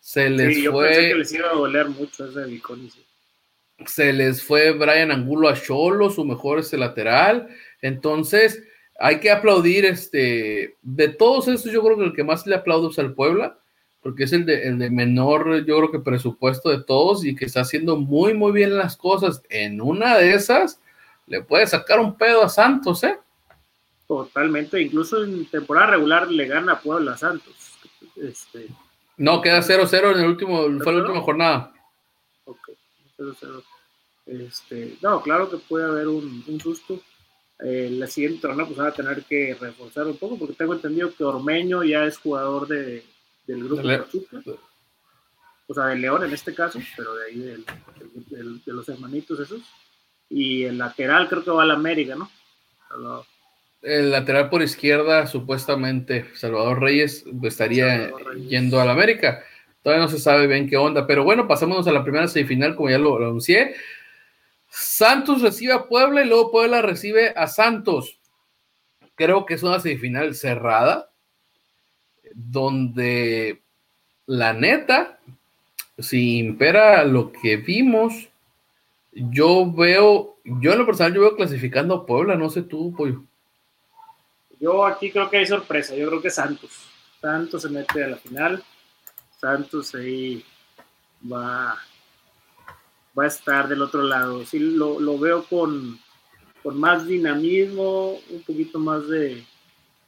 se 0.00 0.28
les 0.28 0.56
sí, 0.56 0.62
yo 0.64 0.72
fue. 0.72 0.88
Pensé 0.88 1.08
que 1.08 1.14
les 1.14 1.32
iba 1.32 1.48
a 1.48 1.54
doler 1.54 1.88
mucho 1.88 2.28
ese 2.28 2.44
Viconis. 2.44 2.98
Se 3.86 4.12
les 4.12 4.42
fue 4.42 4.72
Brian 4.72 5.10
Angulo 5.10 5.48
a 5.48 5.54
Cholo, 5.54 6.10
su 6.10 6.24
mejor 6.24 6.58
este 6.58 6.76
lateral. 6.76 7.48
Entonces, 7.80 8.62
hay 8.98 9.18
que 9.20 9.30
aplaudir 9.30 9.86
este. 9.86 10.76
De 10.82 11.08
todos 11.08 11.48
estos, 11.48 11.72
yo 11.72 11.82
creo 11.82 11.96
que 11.96 12.04
el 12.04 12.12
que 12.14 12.24
más 12.24 12.46
le 12.46 12.54
aplaudo 12.54 12.90
es 12.90 12.98
al 12.98 13.14
Puebla, 13.14 13.58
porque 14.02 14.24
es 14.24 14.32
el 14.32 14.44
de, 14.44 14.68
el 14.68 14.78
de 14.78 14.90
menor, 14.90 15.64
yo 15.64 15.78
creo 15.78 15.90
que 15.90 15.98
presupuesto 15.98 16.68
de 16.68 16.82
todos 16.82 17.24
y 17.24 17.34
que 17.34 17.46
está 17.46 17.62
haciendo 17.62 17.96
muy, 17.96 18.34
muy 18.34 18.52
bien 18.52 18.76
las 18.76 18.96
cosas. 18.96 19.42
En 19.48 19.80
una 19.80 20.18
de 20.18 20.34
esas, 20.34 20.80
le 21.26 21.42
puede 21.42 21.66
sacar 21.66 21.98
un 21.98 22.16
pedo 22.16 22.42
a 22.42 22.48
Santos, 22.48 23.02
¿eh? 23.04 23.18
Totalmente, 24.06 24.80
incluso 24.80 25.22
en 25.22 25.46
temporada 25.46 25.92
regular 25.92 26.30
le 26.30 26.46
gana 26.46 26.72
a 26.72 26.80
Puebla 26.80 27.16
Santos. 27.16 27.54
Este, 28.16 28.66
no, 29.16 29.40
queda 29.40 29.60
0-0 29.60 30.14
en 30.14 30.20
el 30.20 30.26
último, 30.26 30.62
fue 30.82 30.92
la 30.92 31.02
última 31.02 31.20
jornada. 31.20 31.72
Ok, 32.44 32.70
0-0. 33.18 33.62
Este, 34.30 34.96
no, 35.02 35.20
claro 35.22 35.50
que 35.50 35.56
puede 35.56 35.86
haber 35.86 36.06
un, 36.06 36.44
un 36.46 36.60
susto. 36.60 37.00
Eh, 37.62 37.88
la 37.90 38.06
siguiente 38.06 38.40
torneo 38.40 38.64
pues 38.66 38.78
van 38.78 38.86
a 38.86 38.92
tener 38.92 39.24
que 39.24 39.56
reforzar 39.60 40.06
un 40.06 40.16
poco 40.16 40.38
porque 40.38 40.54
tengo 40.54 40.72
entendido 40.72 41.12
que 41.14 41.24
Ormeño 41.24 41.82
ya 41.82 42.04
es 42.04 42.16
jugador 42.16 42.68
de, 42.68 43.04
del 43.46 43.64
grupo 43.64 43.86
de 43.86 43.98
Pachuca. 43.98 44.42
O 45.66 45.74
sea, 45.74 45.86
de 45.86 45.96
León 45.96 46.24
en 46.24 46.32
este 46.32 46.54
caso, 46.54 46.80
pero 46.96 47.14
de 47.16 47.26
ahí 47.26 47.38
del, 47.38 47.64
del, 48.28 48.64
de 48.64 48.72
los 48.72 48.88
hermanitos 48.88 49.40
esos. 49.40 49.62
Y 50.28 50.62
el 50.62 50.78
lateral 50.78 51.28
creo 51.28 51.44
que 51.44 51.50
va 51.50 51.64
a 51.64 51.66
la 51.66 51.74
América, 51.74 52.14
¿no? 52.14 52.30
el 53.82 54.10
lateral 54.10 54.50
por 54.50 54.62
izquierda, 54.62 55.26
supuestamente 55.26 56.26
Salvador 56.34 56.80
Reyes 56.80 57.24
estaría 57.42 58.04
Salvador 58.04 58.34
Reyes. 58.34 58.48
yendo 58.50 58.80
al 58.80 58.90
América. 58.90 59.42
Todavía 59.82 60.04
no 60.04 60.10
se 60.10 60.18
sabe 60.18 60.46
bien 60.46 60.68
qué 60.68 60.76
onda, 60.76 61.06
pero 61.06 61.24
bueno, 61.24 61.48
pasémonos 61.48 61.86
a 61.88 61.92
la 61.92 62.02
primera 62.02 62.28
semifinal, 62.28 62.76
como 62.76 62.90
ya 62.90 62.98
lo, 62.98 63.18
lo 63.18 63.26
anuncié. 63.26 63.74
Santos 64.70 65.42
recibe 65.42 65.72
a 65.72 65.86
Puebla 65.86 66.22
y 66.22 66.28
luego 66.28 66.52
Puebla 66.52 66.80
recibe 66.80 67.34
a 67.36 67.48
Santos. 67.48 68.20
Creo 69.16 69.44
que 69.44 69.54
es 69.54 69.62
una 69.62 69.80
semifinal 69.80 70.34
cerrada, 70.34 71.10
donde 72.32 73.62
la 74.26 74.52
neta, 74.52 75.18
si 75.98 76.38
impera 76.38 77.04
lo 77.04 77.32
que 77.32 77.56
vimos, 77.56 78.28
yo 79.12 79.70
veo, 79.70 80.38
yo 80.44 80.72
en 80.72 80.78
lo 80.78 80.86
personal, 80.86 81.12
yo 81.12 81.20
veo 81.20 81.36
clasificando 81.36 81.94
a 81.94 82.06
Puebla, 82.06 82.36
no 82.36 82.48
sé 82.48 82.62
tú, 82.62 82.94
Pollo. 82.96 83.24
Yo 84.60 84.86
aquí 84.86 85.10
creo 85.10 85.28
que 85.28 85.38
hay 85.38 85.46
sorpresa, 85.46 85.96
yo 85.96 86.06
creo 86.08 86.22
que 86.22 86.30
Santos. 86.30 86.70
Santos 87.20 87.62
se 87.62 87.68
mete 87.68 88.04
a 88.04 88.08
la 88.08 88.16
final. 88.16 88.62
Santos 89.38 89.94
ahí 89.94 90.44
va, 91.30 91.76
va 93.18 93.24
a 93.24 93.28
estar 93.28 93.68
del 93.68 93.82
otro 93.82 94.02
lado. 94.02 94.44
Sí, 94.44 94.58
lo, 94.58 95.00
lo 95.00 95.18
veo 95.18 95.44
con, 95.44 95.98
con, 96.62 96.78
más 96.78 97.06
dinamismo, 97.06 98.18
un 98.30 98.42
poquito 98.42 98.78
más 98.78 99.08
de, 99.08 99.44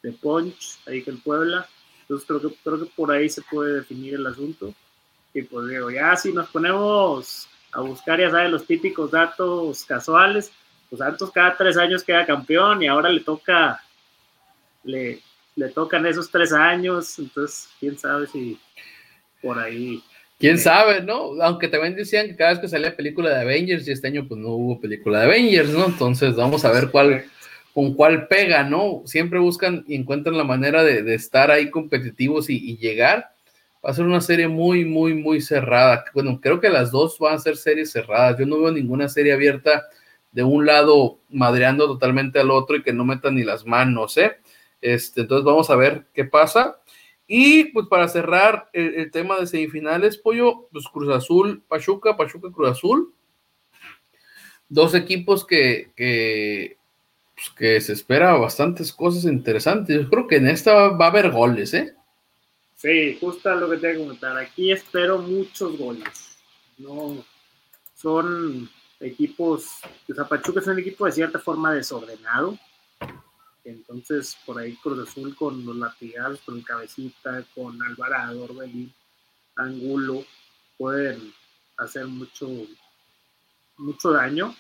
de, 0.02 0.12
punch 0.12 0.78
ahí 0.86 1.02
que 1.02 1.10
el 1.10 1.18
Puebla. 1.18 1.66
Entonces 2.02 2.26
creo 2.26 2.40
que, 2.40 2.56
creo 2.62 2.78
que 2.80 2.90
por 2.96 3.10
ahí 3.10 3.28
se 3.28 3.42
puede 3.42 3.74
definir 3.74 4.14
el 4.14 4.26
asunto. 4.26 4.74
Y 5.34 5.42
pues 5.42 5.68
digo, 5.68 5.90
ya 5.90 6.14
si 6.16 6.32
nos 6.32 6.48
ponemos 6.50 7.48
a 7.72 7.80
buscar, 7.80 8.20
ya 8.20 8.30
sabes, 8.30 8.50
los 8.50 8.66
típicos 8.66 9.10
datos 9.10 9.84
casuales, 9.84 10.52
pues 10.90 11.00
Santos 11.00 11.30
cada 11.30 11.56
tres 11.56 11.76
años 11.78 12.04
queda 12.04 12.26
campeón 12.26 12.82
y 12.82 12.86
ahora 12.86 13.08
le 13.08 13.20
toca 13.20 13.82
le, 14.84 15.22
le 15.56 15.68
tocan 15.70 16.06
esos 16.06 16.30
tres 16.30 16.52
años, 16.52 17.18
entonces 17.18 17.68
quién 17.78 17.98
sabe 17.98 18.26
si 18.26 18.58
por 19.40 19.58
ahí. 19.58 20.02
Quién 20.42 20.59
sabe, 20.59 21.02
¿no? 21.02 21.40
Aunque 21.40 21.68
también 21.68 21.94
decían 21.94 22.26
que 22.26 22.35
cada 22.35 22.50
vez 22.50 22.59
que 22.59 22.66
salía 22.66 22.96
película 22.96 23.31
de 23.31 23.42
Avengers 23.42 23.87
y 23.87 23.92
este 23.92 24.09
año 24.09 24.26
pues 24.26 24.40
no 24.40 24.48
hubo 24.48 24.81
película 24.81 25.20
de 25.20 25.26
Avengers, 25.26 25.68
¿no? 25.68 25.87
Entonces 25.87 26.35
vamos 26.35 26.64
a 26.64 26.72
ver 26.72 26.90
cuál, 26.90 27.26
con 27.72 27.94
cuál 27.94 28.26
pega, 28.26 28.64
¿no? 28.64 29.02
Siempre 29.05 29.38
buscan 29.38 29.85
y 29.87 29.94
encuentran 29.94 30.37
la 30.37 30.42
manera 30.42 30.83
de, 30.83 31.05
de 31.05 31.14
estar 31.14 31.52
ahí 31.52 31.70
competitivos 31.70 32.50
y, 32.50 32.57
y, 32.57 32.76
llegar. 32.76 33.31
Va 33.87 33.90
a 33.90 33.94
ser 33.94 34.05
una 34.05 34.20
serie 34.20 34.48
muy, 34.48 34.85
muy, 34.85 35.14
muy 35.14 35.40
cerrada. 35.40 36.05
Bueno, 36.12 36.40
creo 36.42 36.59
que 36.59 36.70
las 36.70 36.90
dos 36.90 37.20
van 37.20 37.37
a 37.37 37.38
ser 37.38 37.57
series 37.57 37.92
cerradas. 37.92 38.37
Yo 38.37 38.44
no 38.44 38.61
veo 38.61 38.72
ninguna 38.72 39.09
serie 39.09 39.35
abierta 39.35 39.85
de 40.33 40.42
un 40.42 40.66
lado 40.66 41.20
madreando 41.31 41.87
totalmente 41.87 42.40
al 42.40 42.50
otro 42.50 42.74
y 42.74 42.83
que 42.83 42.92
no 42.92 43.05
metan 43.05 43.37
ni 43.37 43.44
las 43.44 43.64
manos, 43.64 44.18
¿eh? 44.18 44.38
Este, 44.81 45.20
entonces 45.20 45.44
vamos 45.44 45.70
a 45.70 45.76
ver 45.76 46.07
qué 46.12 46.24
pasa. 46.24 46.81
Y 47.34 47.64
pues 47.72 47.86
para 47.86 48.08
cerrar 48.08 48.68
el, 48.74 49.10
tema 49.10 49.38
de 49.38 49.46
semifinales, 49.46 50.18
Pollo, 50.18 50.68
pues 50.70 50.84
Cruz 50.92 51.08
Azul, 51.08 51.62
Pachuca, 51.66 52.14
Pachuca, 52.14 52.52
Cruz 52.52 52.68
Azul. 52.68 53.14
Dos 54.68 54.94
equipos 54.94 55.46
que, 55.46 55.92
que, 55.96 56.76
pues, 57.34 57.48
que 57.56 57.80
se 57.80 57.94
espera 57.94 58.34
bastantes 58.34 58.92
cosas 58.92 59.24
interesantes. 59.24 59.96
Yo 59.96 60.10
creo 60.10 60.26
que 60.26 60.36
en 60.36 60.46
esta 60.46 60.88
va 60.88 61.06
a 61.06 61.08
haber 61.08 61.30
goles, 61.30 61.72
¿eh? 61.72 61.94
Sí, 62.76 63.16
justo 63.18 63.54
lo 63.54 63.70
que 63.70 63.78
te 63.78 63.86
voy 63.86 63.96
a 63.96 64.04
comentar. 64.04 64.36
Aquí 64.36 64.70
espero 64.70 65.16
muchos 65.16 65.78
goles. 65.78 66.36
No, 66.76 67.24
son 67.94 68.68
equipos, 69.00 69.80
o 70.06 70.14
sea, 70.14 70.28
Pachuca 70.28 70.60
es 70.60 70.66
un 70.66 70.80
equipo 70.80 71.06
de 71.06 71.12
cierta 71.12 71.38
forma 71.38 71.72
desordenado 71.72 72.58
entonces, 73.64 74.37
por 74.44 74.59
ahí 74.59 74.77
Cruz 74.77 75.09
Azul 75.09 75.37
con 75.37 75.64
los 75.64 75.77
laterales, 75.77 76.40
con 76.40 76.57
el 76.59 76.64
Cabecita, 76.64 77.44
con 77.55 77.81
Alvarado, 77.83 78.44
Orbelín, 78.44 78.92
Angulo, 79.57 80.25
pueden 80.77 81.33
hacer 81.77 82.07
mucho, 82.07 82.48
mucho 83.77 84.11
daño. 84.11 84.55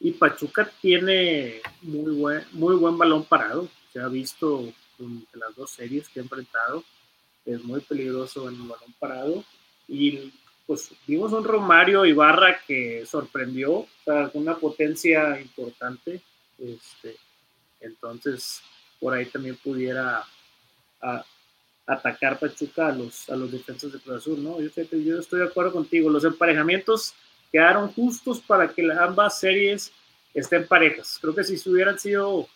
Y 0.00 0.12
Pachuca 0.12 0.70
tiene 0.80 1.60
muy 1.82 2.14
buen, 2.14 2.44
muy 2.52 2.76
buen 2.76 2.98
balón 2.98 3.24
parado. 3.24 3.68
Se 3.92 4.00
ha 4.00 4.08
visto 4.08 4.72
en 4.98 5.26
las 5.34 5.54
dos 5.56 5.70
series 5.70 6.08
que 6.08 6.20
ha 6.20 6.22
enfrentado. 6.22 6.84
Es 7.44 7.62
muy 7.62 7.80
peligroso 7.80 8.48
en 8.48 8.56
el 8.56 8.62
balón 8.62 8.94
parado. 8.98 9.44
Y 9.86 10.32
pues 10.66 10.90
vimos 11.06 11.32
un 11.32 11.44
Romario 11.44 12.04
Ibarra 12.04 12.60
que 12.66 13.06
sorprendió, 13.06 13.72
o 13.72 13.88
sea, 14.04 14.30
una 14.34 14.56
potencia 14.56 15.40
importante. 15.40 16.20
Este, 16.58 17.16
entonces, 17.80 18.60
por 19.00 19.14
ahí 19.14 19.26
también 19.26 19.56
pudiera 19.56 20.24
a, 21.00 21.24
atacar 21.86 22.38
Pachuca 22.38 22.88
a 22.88 22.92
los, 22.92 23.28
a 23.30 23.36
los 23.36 23.50
defensas 23.50 23.92
de 23.92 23.98
Cruz 23.98 24.16
Azul, 24.16 24.42
¿no? 24.42 24.60
Yo, 24.60 24.68
yo 24.70 25.18
estoy 25.18 25.40
de 25.40 25.46
acuerdo 25.46 25.72
contigo. 25.72 26.10
Los 26.10 26.24
emparejamientos 26.24 27.14
quedaron 27.50 27.92
justos 27.92 28.40
para 28.40 28.68
que 28.68 28.86
ambas 28.92 29.38
series 29.38 29.92
estén 30.34 30.66
parejas. 30.66 31.18
Creo 31.20 31.34
que 31.34 31.44
si 31.44 31.68
hubieran 31.68 31.98
sido 31.98 32.48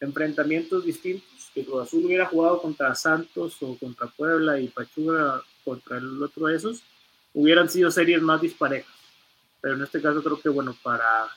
enfrentamientos 0.00 0.84
distintos, 0.84 1.50
que 1.54 1.64
Cruz 1.64 1.88
Azul 1.88 2.06
hubiera 2.06 2.26
jugado 2.26 2.60
contra 2.60 2.94
Santos 2.94 3.56
o 3.60 3.76
contra 3.76 4.06
Puebla 4.06 4.60
y 4.60 4.68
Pachuca 4.68 5.42
contra 5.64 5.98
el 5.98 6.22
otro 6.22 6.46
de 6.46 6.56
esos, 6.56 6.82
hubieran 7.34 7.68
sido 7.68 7.90
series 7.90 8.22
más 8.22 8.40
disparejas. 8.40 8.92
Pero 9.60 9.74
en 9.74 9.82
este 9.82 10.00
caso 10.00 10.22
creo 10.22 10.40
que, 10.40 10.48
bueno, 10.48 10.76
para 10.82 11.28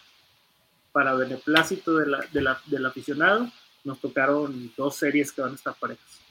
para 0.92 1.14
beneplácito 1.14 1.98
de 1.98 2.08
la, 2.08 2.26
de 2.32 2.42
la, 2.42 2.62
del 2.66 2.86
aficionado, 2.86 3.50
nos 3.84 4.00
tocaron 4.00 4.72
dos 4.78 4.96
series 4.96 5.32
que 5.32 5.42
van 5.42 5.54
a 5.54 5.56
estar 5.56 5.74
parejas. 5.80 6.22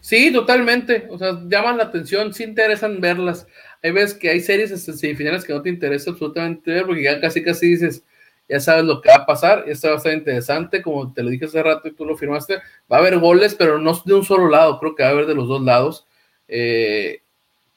Sí, 0.00 0.32
totalmente. 0.32 1.06
O 1.10 1.18
sea, 1.18 1.40
llaman 1.46 1.78
la 1.78 1.84
atención, 1.84 2.32
sí 2.32 2.44
interesan 2.44 3.00
verlas. 3.00 3.46
Hay 3.82 3.92
veces 3.92 4.16
que 4.16 4.30
hay 4.30 4.40
series 4.40 4.72
hasta 4.72 4.92
semifinales 4.92 5.44
que 5.44 5.52
no 5.52 5.62
te 5.62 5.68
interesa 5.68 6.10
absolutamente 6.10 6.70
ver, 6.70 6.86
porque 6.86 7.02
ya 7.02 7.20
casi 7.20 7.42
casi 7.42 7.70
dices, 7.70 8.04
ya 8.48 8.60
sabes 8.60 8.84
lo 8.84 9.00
que 9.00 9.08
va 9.08 9.16
a 9.16 9.26
pasar, 9.26 9.64
esto 9.66 9.88
va 9.88 9.94
a 9.94 9.96
estar 9.98 10.12
interesante, 10.12 10.82
como 10.82 11.12
te 11.12 11.22
lo 11.22 11.30
dije 11.30 11.44
hace 11.46 11.62
rato 11.62 11.88
y 11.88 11.92
tú 11.92 12.04
lo 12.04 12.16
firmaste, 12.16 12.56
va 12.90 12.96
a 12.96 13.00
haber 13.00 13.18
goles, 13.18 13.54
pero 13.54 13.78
no 13.78 14.00
de 14.04 14.14
un 14.14 14.24
solo 14.24 14.48
lado, 14.48 14.78
creo 14.78 14.94
que 14.94 15.02
va 15.02 15.10
a 15.10 15.12
haber 15.12 15.26
de 15.26 15.34
los 15.34 15.48
dos 15.48 15.62
lados. 15.62 16.06
Eh, 16.48 17.22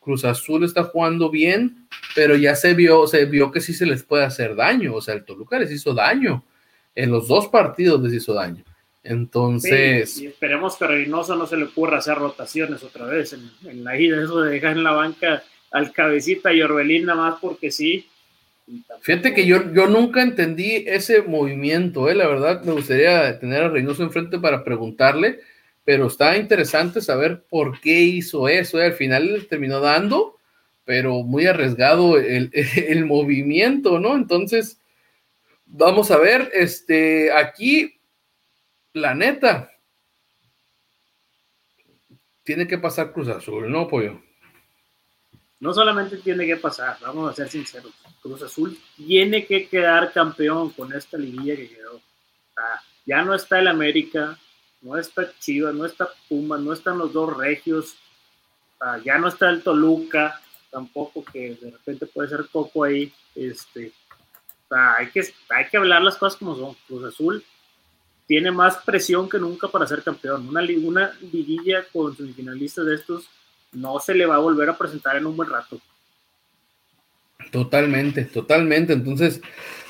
Cruz 0.04 0.26
Azul 0.26 0.64
está 0.64 0.84
jugando 0.84 1.30
bien, 1.30 1.88
pero 2.16 2.36
ya 2.36 2.56
se 2.56 2.74
vio, 2.74 3.08
se 3.08 3.26
vio 3.26 3.52
que 3.52 3.62
sí 3.62 3.74
se 3.74 3.86
les 3.86 4.04
puede 4.04 4.26
hacer 4.26 4.56
daño. 4.56 4.94
O 4.96 5.02
sea, 5.02 5.14
el 5.16 5.24
Toluca 5.24 5.58
les 5.58 5.72
hizo 5.72 5.94
daño. 5.94 6.44
En 6.96 7.12
los 7.12 7.28
dos 7.28 7.48
partidos 7.48 8.02
les 8.02 8.14
hizo 8.14 8.34
daño. 8.34 8.64
Entonces. 9.04 10.14
Sí, 10.14 10.24
y 10.24 10.28
esperemos 10.28 10.78
que 10.78 10.86
a 10.86 10.88
Reynoso 10.88 11.36
no 11.36 11.46
se 11.46 11.58
le 11.58 11.66
ocurra 11.66 11.98
hacer 11.98 12.18
rotaciones 12.18 12.84
otra 12.84 13.06
vez 13.06 13.34
en, 13.34 13.50
en, 13.66 13.84
la 13.84 14.00
ida, 14.00 14.22
eso 14.22 14.42
de 14.42 14.52
dejar 14.52 14.78
en 14.78 14.84
la 14.84 14.92
banca 14.92 15.44
al 15.72 15.92
cabecita 15.92 16.54
y 16.54 16.62
Orbelín 16.62 17.06
nada 17.06 17.20
más 17.20 17.40
porque 17.42 17.72
sí. 17.72 18.08
Fíjate 19.02 19.34
que 19.34 19.46
yo, 19.46 19.74
yo 19.74 19.88
nunca 19.88 20.22
entendí 20.22 20.86
ese 20.88 21.22
movimiento, 21.24 22.10
¿eh? 22.10 22.16
la 22.16 22.28
verdad 22.28 22.64
me 22.64 22.72
gustaría 22.72 23.38
tener 23.40 23.64
a 23.64 23.70
Reynoso 23.70 24.04
enfrente 24.04 24.40
para 24.40 24.64
preguntarle, 24.64 25.42
pero 25.86 26.08
está 26.08 26.38
interesante 26.38 27.02
saber 27.02 27.44
por 27.50 27.80
qué 27.80 28.00
hizo 28.02 28.48
eso. 28.48 28.80
¿eh? 28.80 28.86
Al 28.86 28.94
final 28.94 29.48
terminó 29.50 29.80
dando, 29.80 30.38
pero 30.86 31.24
muy 31.24 31.46
arriesgado 31.46 32.18
el, 32.18 32.52
el, 32.54 33.06
movimiento, 33.06 34.00
¿no? 34.00 34.16
Entonces, 34.16 34.80
vamos 35.66 36.12
a 36.12 36.18
ver, 36.18 36.50
este, 36.54 37.32
aquí, 37.32 38.00
la 38.94 39.14
neta, 39.14 39.72
tiene 42.44 42.68
que 42.68 42.78
pasar 42.78 43.14
Cruz 43.14 43.30
Azul, 43.30 43.72
¿no, 43.72 43.88
Pollo? 43.88 44.22
No 45.60 45.74
solamente 45.74 46.18
tiene 46.18 46.46
que 46.46 46.58
pasar, 46.58 46.98
vamos 47.02 47.32
a 47.32 47.36
ser 47.36 47.50
sinceros. 47.50 47.94
Cruz 48.22 48.42
Azul 48.42 48.78
tiene 48.98 49.46
que 49.46 49.68
quedar 49.68 50.12
campeón 50.12 50.72
con 50.72 50.94
esta 50.94 51.18
liguilla 51.18 51.56
que 51.56 51.70
quedó. 51.70 52.02
ya 53.06 53.22
no 53.22 53.34
está 53.34 53.60
el 53.60 53.70
América, 53.70 54.38
no 54.84 54.98
está 54.98 55.32
Chivas, 55.40 55.74
no 55.74 55.86
está 55.86 56.10
Puma, 56.30 56.58
no 56.58 56.74
están 56.74 56.98
los 56.98 57.12
dos 57.14 57.36
regios, 57.36 57.96
ya 59.04 59.18
no 59.18 59.30
está 59.30 59.50
el 59.50 59.64
Toluca, 59.64 60.40
tampoco 60.70 61.24
que 61.24 61.56
de 61.56 61.72
repente 61.72 62.06
puede 62.06 62.30
ser 62.30 62.46
Coco 62.52 62.84
ahí. 62.84 63.12
Este, 63.34 63.92
hay, 64.70 65.08
que, 65.08 65.22
hay 65.50 65.68
que 65.70 65.78
hablar 65.78 66.02
las 66.02 66.18
cosas 66.18 66.38
como 66.38 66.56
son. 66.56 66.76
Cruz 66.88 67.06
Azul 67.06 67.44
tiene 68.28 68.52
más 68.52 68.78
presión 68.78 69.30
que 69.30 69.40
nunca 69.40 69.68
para 69.68 69.88
ser 69.88 70.04
campeón. 70.04 70.48
Una, 70.48 70.62
una 70.62 71.14
liguilla 71.32 71.86
con 71.92 72.16
semifinalistas 72.16 72.86
de 72.86 72.96
estos 72.96 73.30
no 73.72 74.00
se 74.00 74.14
le 74.14 74.26
va 74.26 74.36
a 74.36 74.40
volver 74.40 74.70
a 74.70 74.78
presentar 74.78 75.16
en 75.16 75.26
un 75.26 75.36
buen 75.36 75.50
rato. 75.50 75.80
Totalmente, 77.52 78.26
totalmente. 78.26 78.94
Entonces, 78.94 79.42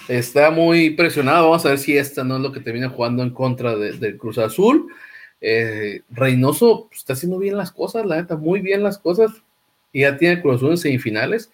está 0.08 0.52
muy 0.52 0.92
presionado. 0.92 1.50
Vamos 1.50 1.66
a 1.66 1.70
ver 1.70 1.80
si 1.80 1.98
esta 1.98 2.24
no 2.24 2.38
es 2.38 2.42
lo 2.42 2.52
que 2.52 2.60
termina 2.60 2.90
jugando 2.90 3.24
en 3.24 3.32
contra 3.32 3.76
del 3.76 4.18
Cruz 4.18 4.38
Azul. 4.38 4.88
Eh, 5.42 6.02
Reynoso 6.10 6.88
pues, 6.88 7.00
está 7.00 7.14
haciendo 7.14 7.38
bien 7.38 7.58
las 7.58 7.72
cosas, 7.72 8.06
la 8.06 8.18
neta, 8.18 8.36
muy 8.36 8.62
bien 8.62 8.84
las 8.84 8.98
cosas. 8.98 9.32
Y 9.92 10.02
ya 10.02 10.18
tiene 10.18 10.42
Cruz 10.42 10.58
Azul 10.58 10.72
en 10.72 10.78
semifinales. 10.78 11.52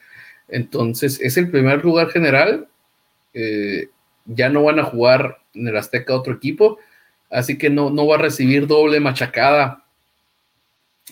Entonces, 0.48 1.20
es 1.22 1.38
el 1.38 1.52
primer 1.52 1.84
lugar 1.84 2.10
general. 2.10 2.68
Eh, 3.34 3.90
ya 4.26 4.50
no 4.50 4.64
van 4.64 4.80
a 4.80 4.84
jugar 4.84 5.40
en 5.54 5.68
el 5.68 5.78
Azteca 5.78 6.16
otro 6.16 6.34
equipo. 6.34 6.80
Así 7.30 7.58
que 7.58 7.70
no, 7.70 7.90
no 7.90 8.08
va 8.08 8.16
a 8.16 8.20
recibir 8.20 8.66
doble 8.66 9.00
machacada 9.00 9.86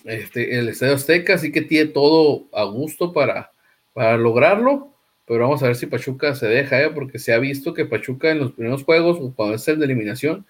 este, 0.04 0.58
el 0.58 0.68
Estadio 0.68 0.94
Azteca. 0.94 1.34
Así 1.34 1.52
que 1.52 1.62
tiene 1.62 1.90
todo 1.90 2.46
a 2.52 2.64
gusto 2.64 3.12
para, 3.12 3.52
para 3.92 4.16
lograrlo 4.16 4.97
pero 5.28 5.44
vamos 5.44 5.62
a 5.62 5.66
ver 5.66 5.76
si 5.76 5.86
Pachuca 5.86 6.34
se 6.34 6.46
deja, 6.46 6.82
¿eh? 6.82 6.90
porque 6.90 7.18
se 7.18 7.34
ha 7.34 7.38
visto 7.38 7.74
que 7.74 7.84
Pachuca 7.84 8.30
en 8.30 8.38
los 8.38 8.52
primeros 8.52 8.82
juegos, 8.82 9.18
o 9.20 9.30
cuando 9.34 9.56
es 9.56 9.68
el 9.68 9.78
de 9.78 9.84
eliminación, 9.84 10.46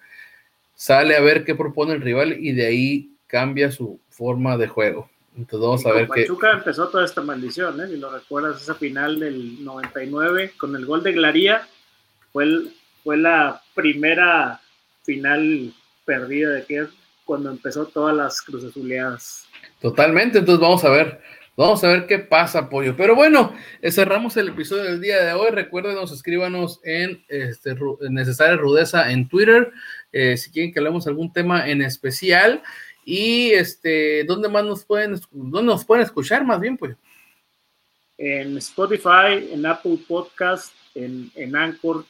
sale 0.77 1.17
a 1.17 1.21
ver 1.21 1.45
qué 1.45 1.57
propone 1.57 1.95
el 1.95 2.01
rival 2.01 2.37
y 2.39 2.53
de 2.53 2.67
ahí 2.67 3.11
cambia 3.27 3.73
su 3.73 3.99
forma 4.09 4.57
de 4.57 4.69
juego. 4.69 5.11
Entonces 5.37 5.61
vamos 5.61 5.87
a 5.87 5.93
ver 5.93 6.07
Pachuca 6.07 6.53
empezó 6.53 6.89
toda 6.89 7.05
esta 7.05 7.21
maldición, 7.23 7.81
¿eh? 7.81 7.89
si 7.89 7.97
lo 7.97 8.09
recuerdas, 8.11 8.63
esa 8.63 8.77
final 8.77 9.19
del 9.19 9.65
99 9.65 10.53
con 10.57 10.77
el 10.77 10.87
gol 10.87 11.03
de 11.03 11.13
Glaría, 11.13 11.67
fue, 12.33 12.47
fue 13.03 13.17
la 13.17 13.61
primera 13.75 14.61
final 15.03 15.75
perdida 16.05 16.51
de 16.51 16.65
que 16.65 16.87
cuando 17.25 17.51
empezó 17.51 17.87
todas 17.87 18.15
las 18.15 18.41
cruces 18.43 18.71
azuleadas. 18.71 19.45
Totalmente, 19.81 20.39
entonces 20.39 20.61
vamos 20.61 20.85
a 20.85 20.91
ver 20.91 21.21
Vamos 21.59 21.83
a 21.83 21.89
ver 21.89 22.07
qué 22.07 22.21
pasa, 22.21 22.71
pollo. 22.71 22.97
Pero 22.97 23.17
bueno, 23.17 23.53
eh, 23.83 23.91
cerramos 23.91 24.37
el 24.37 24.47
episodio 24.47 24.85
del 24.85 25.01
día 25.01 25.25
de 25.25 25.33
hoy. 25.33 25.51
Recuérdenos, 25.51 26.13
escríbanos 26.13 26.79
en 26.85 27.25
este, 27.27 27.77
Necesaria 28.09 28.55
Rudeza 28.55 29.11
en 29.11 29.29
Twitter. 29.29 29.73
Eh, 30.13 30.37
si 30.37 30.53
quieren 30.53 30.73
que 30.73 30.79
hablemos 30.79 31.09
algún 31.09 31.33
tema 31.33 31.69
en 31.69 31.83
especial. 31.83 32.63
Y 33.05 33.51
este, 33.51 34.23
¿dónde 34.23 34.49
más 34.49 34.65
nos 34.65 34.85
pueden, 34.85 35.21
dónde 35.33 35.73
nos 35.73 35.85
pueden 35.85 36.05
escuchar 36.05 36.45
más 36.45 36.61
bien, 36.61 36.77
pollo? 36.77 36.95
En 38.17 38.57
Spotify, 38.59 39.51
en 39.51 39.67
Apple 39.67 39.99
Podcast, 40.07 40.73
en, 40.95 41.29
en 41.35 41.57
Anchor, 41.57 42.05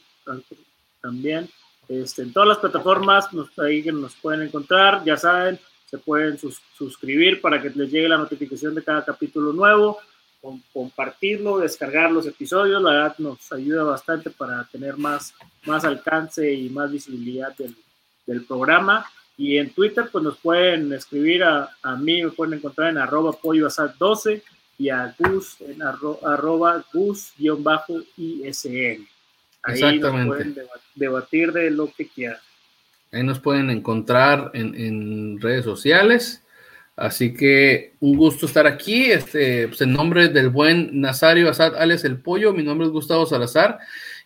también. 1.01 1.49
Este, 1.87 2.21
en 2.21 2.33
todas 2.33 2.49
las 2.49 2.57
plataformas 2.59 3.33
nos, 3.33 3.57
ahí 3.57 3.81
nos 3.81 4.13
pueden 4.13 4.43
encontrar, 4.43 5.03
ya 5.03 5.17
saben, 5.17 5.59
se 5.89 5.97
pueden 5.97 6.37
suscribir 6.37 7.41
para 7.41 7.61
que 7.61 7.71
les 7.71 7.91
llegue 7.91 8.07
la 8.07 8.17
notificación 8.17 8.75
de 8.75 8.83
cada 8.83 9.03
capítulo 9.03 9.51
nuevo, 9.53 9.97
compartirlo, 10.71 11.57
descargar 11.57 12.11
los 12.11 12.27
episodios, 12.27 12.81
la 12.81 12.91
verdad 12.91 13.15
nos 13.17 13.51
ayuda 13.51 13.83
bastante 13.83 14.29
para 14.29 14.63
tener 14.65 14.97
más, 14.97 15.33
más 15.65 15.83
alcance 15.83 16.53
y 16.53 16.69
más 16.69 16.91
visibilidad 16.91 17.55
del, 17.57 17.75
del 18.25 18.45
programa. 18.45 19.05
Y 19.35 19.57
en 19.57 19.71
Twitter, 19.71 20.09
pues 20.11 20.23
nos 20.23 20.37
pueden 20.37 20.93
escribir 20.93 21.43
a, 21.43 21.69
a 21.81 21.95
mí, 21.95 22.23
me 22.23 22.31
pueden 22.31 22.55
encontrar 22.55 22.89
en 22.89 22.97
arroba 22.97 23.31
polloasad12 23.31 24.43
y 24.77 24.89
a 24.89 25.15
Gus 25.17 25.59
en 25.61 25.81
arroba 25.81 26.85
Gus-ISN. 26.93 29.07
Ahí 29.63 29.99
nos 29.99 30.27
pueden 30.27 30.55
debatir 30.95 31.51
de 31.51 31.71
lo 31.71 31.91
que 31.91 32.07
quieran. 32.07 32.39
Ahí 33.11 33.23
nos 33.23 33.39
pueden 33.39 33.69
encontrar 33.69 34.51
en, 34.53 35.39
redes 35.41 35.65
sociales. 35.65 36.43
Así 36.95 37.33
que 37.33 37.93
un 37.99 38.17
gusto 38.17 38.45
estar 38.45 38.67
aquí. 38.67 39.11
Este, 39.11 39.67
pues 39.67 39.81
en 39.81 39.93
nombre 39.93 40.27
del 40.27 40.49
buen 40.49 40.99
Nazario 40.99 41.49
Asad 41.49 41.75
Alex 41.75 42.03
el 42.03 42.21
Pollo, 42.21 42.53
mi 42.53 42.63
nombre 42.63 42.87
es 42.87 42.93
Gustavo 42.93 43.25
Salazar. 43.25 43.79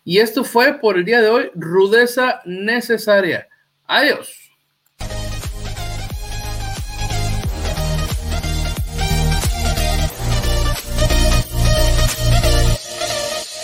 Y 0.04 0.18
esto 0.18 0.44
fue 0.44 0.74
por 0.74 0.98
el 0.98 1.04
día 1.04 1.22
de 1.22 1.28
hoy, 1.28 1.50
rudeza 1.54 2.40
necesaria. 2.44 3.48
Adiós. 3.86 4.43